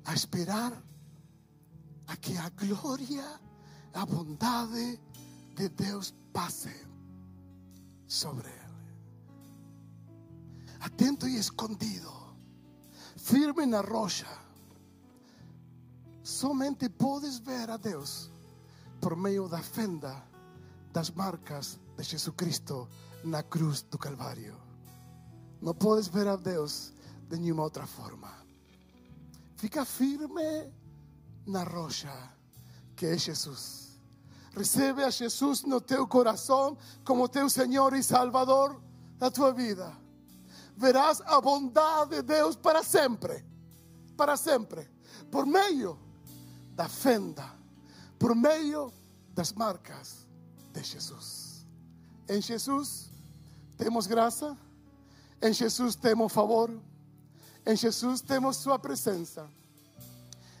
A 0.07 0.13
esperar 0.13 0.71
a 2.07 2.15
que 2.15 2.37
a 2.37 2.47
gloria, 2.49 3.41
a 3.91 4.05
bondade 4.05 4.99
de 5.55 5.69
Deus 5.69 6.13
passe 6.31 6.87
sobre 8.07 8.47
ele. 8.47 8.65
Atento 10.79 11.27
e 11.27 11.37
escondido, 11.37 12.11
firme 13.17 13.65
na 13.65 13.81
rocha. 13.81 14.27
Somente 16.21 16.87
podes 16.87 17.39
ver 17.39 17.71
a 17.71 17.77
Deus 17.77 18.29
por 19.01 19.15
meio 19.15 19.47
da 19.47 19.61
fenda 19.61 20.23
das 20.95 21.11
marcas 21.11 21.77
de 21.97 22.03
Jesucristo 22.03 22.87
na 23.21 23.43
cruz 23.43 23.81
do 23.81 23.97
Calvário. 23.97 24.55
Não 25.61 25.73
podes 25.73 26.07
ver 26.07 26.25
a 26.25 26.37
Deus 26.37 26.93
de 27.27 27.37
nenhuma 27.37 27.63
outra 27.63 27.85
forma. 27.85 28.31
Fica 29.57 29.83
firme 29.83 30.71
na 31.45 31.65
rocha 31.65 32.13
que 32.95 33.07
é 33.07 33.17
Jesus. 33.17 33.99
Recebe 34.55 35.03
a 35.03 35.09
Jesus 35.09 35.63
no 35.63 35.81
teu 35.81 36.07
coração 36.07 36.77
como 37.03 37.27
teu 37.27 37.49
Senhor 37.49 37.93
e 37.93 38.01
Salvador 38.01 38.81
da 39.17 39.29
tua 39.29 39.51
vida. 39.51 39.91
Verás 40.77 41.19
a 41.25 41.41
bondade 41.41 42.11
de 42.11 42.21
Deus 42.21 42.55
para 42.55 42.81
sempre. 42.83 43.43
Para 44.15 44.37
sempre. 44.37 44.89
Por 45.29 45.45
meio 45.45 45.99
da 46.73 46.87
fenda. 46.87 47.53
Por 48.17 48.33
meio 48.33 48.93
das 49.33 49.51
marcas 49.51 50.24
de 50.75 50.83
Jesus. 50.83 51.65
Em 52.27 52.41
Jesus 52.41 53.09
temos 53.77 54.07
graça. 54.07 54.57
Em 55.41 55.53
Jesus 55.53 55.95
temos 55.95 56.31
favor. 56.31 56.71
Em 57.65 57.75
Jesus 57.75 58.21
temos 58.21 58.57
Sua 58.57 58.77
presença. 58.77 59.49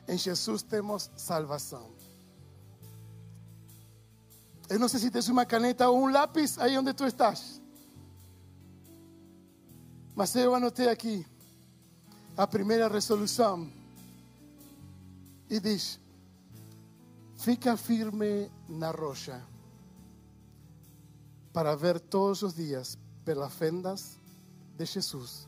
Em 0.07 0.17
Jesus 0.17 0.61
temos 0.61 1.09
salvação. 1.15 1.93
Eu 4.69 4.79
não 4.79 4.87
sei 4.87 4.99
se 4.99 5.11
tens 5.11 5.27
uma 5.27 5.45
caneta 5.45 5.89
ou 5.89 6.03
um 6.03 6.11
lápis 6.11 6.57
aí 6.57 6.77
onde 6.77 6.93
tu 6.93 7.05
estás. 7.05 7.61
Mas 10.15 10.35
eu 10.35 10.55
anotei 10.55 10.87
aqui 10.89 11.25
a 12.37 12.47
primeira 12.47 12.87
resolução. 12.87 13.71
E 15.49 15.59
diz: 15.59 15.99
Fica 17.37 17.77
firme 17.77 18.49
na 18.67 18.89
rocha 18.89 19.54
para 21.55 21.73
ver 21.73 22.01
todos 22.01 22.41
os 22.41 22.53
dias 22.53 22.97
pelas 23.23 23.53
fendas 23.53 24.19
de 24.77 24.85
Jesus 24.85 25.47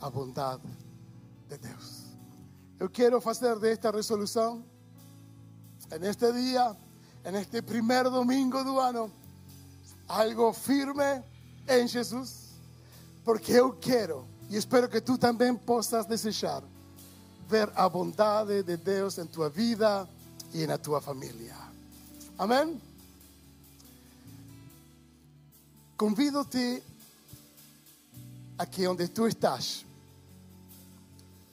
a 0.00 0.08
bondade 0.08 0.62
de 1.48 1.58
Deus. 1.58 2.04
Eu 2.78 2.88
quero 2.88 3.20
fazer 3.20 3.58
desta 3.58 3.90
resolução, 3.90 4.64
neste 6.00 6.32
dia, 6.32 6.76
neste 7.24 7.60
primeiro 7.60 8.08
domingo 8.08 8.62
do 8.62 8.78
ano, 8.78 9.10
algo 10.06 10.52
firme 10.52 11.24
em 11.68 11.88
Jesus, 11.88 12.50
porque 13.24 13.50
eu 13.50 13.72
quero 13.72 14.24
e 14.48 14.56
espero 14.56 14.88
que 14.88 15.00
tu 15.00 15.18
também 15.18 15.56
possas 15.56 16.06
desejar 16.06 16.62
ver 17.48 17.68
a 17.74 17.88
bondade 17.88 18.62
de 18.62 18.76
Deus 18.76 19.18
em 19.18 19.26
tua 19.26 19.50
vida 19.50 20.08
e 20.54 20.68
na 20.68 20.78
tua 20.78 21.00
família. 21.00 21.56
Amém? 22.38 22.80
Convido-te 26.02 26.82
a 28.58 28.66
que 28.66 28.88
onde 28.88 29.06
tu 29.06 29.24
estás 29.28 29.86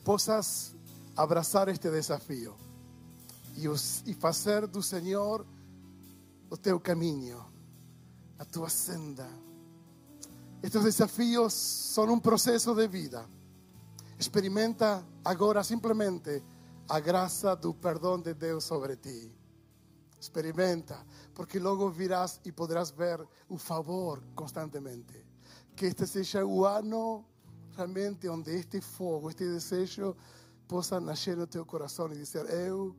possas 0.03 0.73
abraçar 1.15 1.69
este 1.69 1.91
desafio 1.91 2.57
e 4.07 4.13
fazer 4.15 4.65
do 4.65 4.81
Senhor 4.81 5.45
o 6.49 6.57
teu 6.57 6.79
caminho, 6.79 7.45
a 8.39 8.45
tua 8.45 8.69
senda. 8.69 9.29
Estes 10.63 10.83
desafios 10.83 11.53
são 11.53 12.11
um 12.11 12.19
processo 12.19 12.73
de 12.73 12.87
vida. 12.87 13.29
Experimenta 14.17 15.05
agora 15.23 15.63
simplesmente 15.63 16.41
a 16.89 16.99
graça 16.99 17.55
do 17.55 17.75
perdão 17.75 18.19
de 18.19 18.33
Deus 18.33 18.63
sobre 18.63 18.95
ti. 18.95 19.38
Experimenta, 20.19 21.05
porque 21.33 21.59
logo 21.59 21.89
virás 21.89 22.41
e 22.43 22.51
poderás 22.51 22.91
ver 22.91 23.25
o 23.47 23.57
favor 23.57 24.21
constantemente. 24.35 25.25
Que 25.75 25.87
este 25.87 26.05
seja 26.05 26.45
o 26.45 26.65
ano 26.65 27.25
realmente 27.75 28.27
onde 28.27 28.55
este 28.59 28.81
fogo, 28.81 29.29
este 29.29 29.45
desejo 29.45 30.15
possa 30.67 30.99
nascer 30.99 31.37
no 31.37 31.47
teu 31.47 31.65
coração 31.65 32.11
e 32.11 32.17
dizer: 32.17 32.45
Eu 32.49 32.95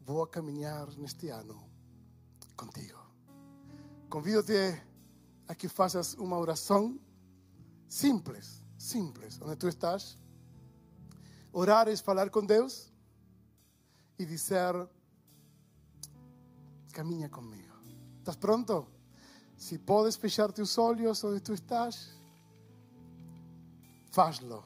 vou 0.00 0.26
caminhar 0.26 0.88
neste 0.96 1.28
ano 1.28 1.68
contigo. 2.56 2.98
Convido-te 4.08 4.82
a 5.48 5.54
que 5.54 5.68
faças 5.68 6.14
uma 6.14 6.38
oração 6.38 6.98
simples, 7.88 8.62
simples, 8.78 9.38
onde 9.42 9.56
tu 9.56 9.68
estás. 9.68 10.16
Orar 11.52 11.88
é 11.88 11.96
falar 11.96 12.30
com 12.30 12.44
Deus 12.44 12.92
e 14.18 14.24
dizer: 14.24 14.74
Caminha 16.96 17.28
comigo. 17.28 17.74
¿Estás 18.20 18.38
pronto? 18.38 18.88
Se 19.54 19.78
podes 19.78 20.16
fechar 20.16 20.50
teus 20.50 20.78
olhos 20.78 21.22
onde 21.24 21.42
tu 21.42 21.52
estás, 21.52 22.16
fazlo 24.10 24.64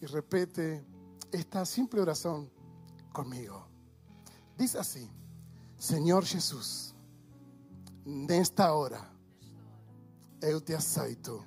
e 0.00 0.06
repete 0.06 0.86
esta 1.32 1.64
simple 1.64 2.00
oração 2.00 2.48
comigo. 3.12 3.60
Diz 4.56 4.76
assim: 4.76 5.10
Senhor 5.76 6.22
Jesus, 6.24 6.94
nesta 8.06 8.72
hora 8.72 9.02
eu 10.40 10.60
te 10.60 10.74
aceito 10.74 11.44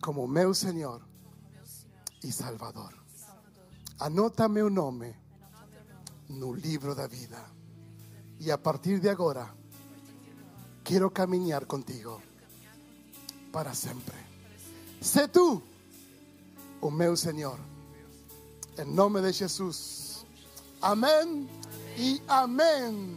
como 0.00 0.28
meu 0.28 0.54
Senhor 0.54 1.02
e 2.22 2.30
Salvador. 2.30 2.94
Anota 3.98 4.48
meu 4.48 4.70
nome 4.70 5.12
no 6.28 6.54
livro 6.54 6.94
da 6.94 7.08
vida. 7.08 7.56
E 8.38 8.50
a 8.50 8.58
partir 8.58 9.00
de 9.00 9.08
agora, 9.08 9.48
quero 10.84 11.10
caminhar 11.10 11.64
contigo 11.64 12.22
para 13.50 13.74
sempre. 13.74 14.16
Sé 15.00 15.26
tu 15.26 15.62
o 16.80 16.90
meu 16.90 17.16
Senhor. 17.16 17.58
Em 18.78 18.84
nome 18.84 19.22
de 19.22 19.32
Jesus. 19.32 20.26
Amém 20.82 21.48
e 21.96 22.22
amém. 22.28 23.16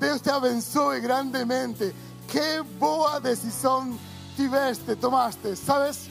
Deus 0.00 0.20
te 0.20 0.30
abençoe 0.30 1.00
grandemente. 1.00 1.94
Que 2.26 2.62
boa 2.78 3.20
decisão 3.20 3.98
tiveste, 4.34 4.96
tomaste. 4.96 5.54
Sabes? 5.54 6.08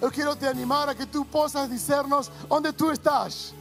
Eu 0.00 0.10
quero 0.10 0.36
te 0.36 0.46
animar 0.46 0.88
a 0.88 0.94
que 0.94 1.06
tu 1.06 1.24
possas 1.24 1.68
dizer-nos 1.68 2.30
onde 2.48 2.72
tu 2.72 2.92
estás. 2.92 3.52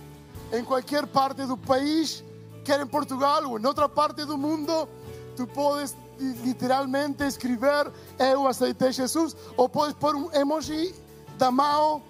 Em 0.52 0.64
qualquer 0.64 1.08
parte 1.08 1.46
do 1.46 1.58
país, 1.58 2.24
quer 2.64 2.80
em 2.82 2.88
Portugal 2.88 3.44
ou 3.50 3.60
em 3.60 3.66
outra 3.66 3.88
parte 3.88 4.26
do 4.26 4.38
mundo, 4.38 4.88
tu 5.36 5.46
podes 5.48 5.96
literalmente 6.44 7.24
escrever 7.24 7.92
Eu 8.18 8.48
aceitei 8.48 8.92
Jesus 8.92 9.36
ou 9.58 9.68
podes 9.68 9.96
pôr 9.96 10.16
um 10.16 10.32
emoji 10.34 10.94
da 11.38 11.52
mão 11.52 12.02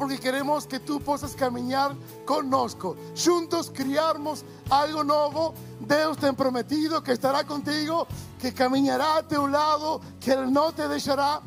porque 0.00 0.16
queremos 0.16 0.64
que 0.64 0.80
tú 0.80 0.98
puedas 0.98 1.34
caminar 1.34 1.94
conosco. 2.24 2.96
Juntos 3.14 3.68
criarmos 3.68 4.46
algo 4.70 5.04
nuevo. 5.04 5.52
Deus 5.78 6.16
te 6.16 6.26
ha 6.26 6.32
prometido 6.32 7.02
que 7.02 7.12
estará 7.12 7.44
contigo, 7.44 8.06
que 8.40 8.54
caminará 8.54 9.18
a 9.18 9.22
tu 9.22 9.46
lado, 9.46 10.00
que 10.18 10.32
Él 10.32 10.50
no 10.50 10.72
te 10.72 10.88
dejará. 10.88 11.42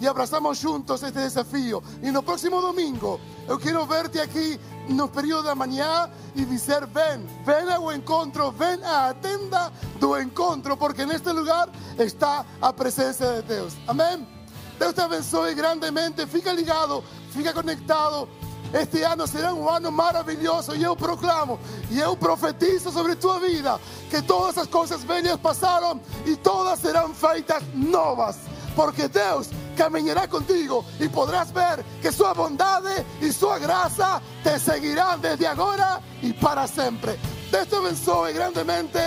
Y 0.00 0.06
abrazamos 0.06 0.60
juntos 0.60 1.00
este 1.04 1.20
desafío. 1.20 1.80
Y 2.02 2.10
no 2.10 2.22
próximo 2.22 2.60
domingo, 2.60 3.20
yo 3.46 3.56
quiero 3.60 3.86
verte 3.86 4.20
aquí 4.20 4.58
no 4.88 5.08
período 5.08 5.44
da 5.44 5.54
manhã 5.54 6.10
e 6.34 6.44
dizer: 6.44 6.86
Ven, 6.86 7.26
ven 7.44 7.72
ao 7.72 7.92
encontro, 7.92 8.50
ven 8.52 8.82
à 8.84 9.14
tenda 9.14 9.72
do 9.98 10.20
encontro, 10.20 10.76
porque 10.76 11.04
neste 11.06 11.30
lugar 11.30 11.68
está 11.98 12.44
a 12.60 12.72
presença 12.72 13.36
de 13.36 13.42
Deus. 13.42 13.74
Amém? 13.86 14.26
Deus 14.78 14.94
te 14.94 15.00
abençoe 15.00 15.54
grandemente. 15.54 16.26
Fica 16.26 16.52
ligado, 16.52 17.04
fica 17.30 17.52
conectado. 17.52 18.28
Este 18.72 19.02
ano 19.02 19.26
será 19.26 19.52
um 19.52 19.68
ano 19.68 19.92
maravilhoso 19.92 20.74
e 20.74 20.82
eu 20.82 20.96
proclamo 20.96 21.60
e 21.90 22.00
eu 22.00 22.16
profetizo 22.16 22.90
sobre 22.90 23.14
tua 23.14 23.38
vida 23.38 23.78
que 24.08 24.22
todas 24.22 24.56
as 24.56 24.66
coisas 24.66 25.04
velhas 25.04 25.36
passaram 25.36 26.00
e 26.24 26.36
todas 26.36 26.78
serão 26.78 27.14
feitas 27.14 27.62
novas, 27.74 28.38
porque 28.74 29.08
Deus 29.08 29.50
caminhará 29.76 30.26
contigo 30.26 30.84
e 31.00 31.08
poderás 31.08 31.50
ver 31.50 31.84
que 32.00 32.12
sua 32.12 32.34
bondade 32.34 33.04
e 33.20 33.32
sua 33.32 33.58
graça 33.58 34.22
te 34.42 34.58
seguirão 34.58 35.18
desde 35.18 35.46
agora 35.46 36.00
e 36.22 36.32
para 36.32 36.66
sempre. 36.66 37.18
Deus 37.50 37.68
te 37.68 37.74
abençoe 37.74 38.32
grandemente. 38.32 38.98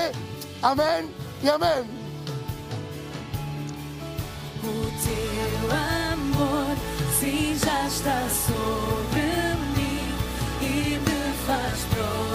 E 10.62 11.00
me 11.00 11.34
faz 11.46 12.35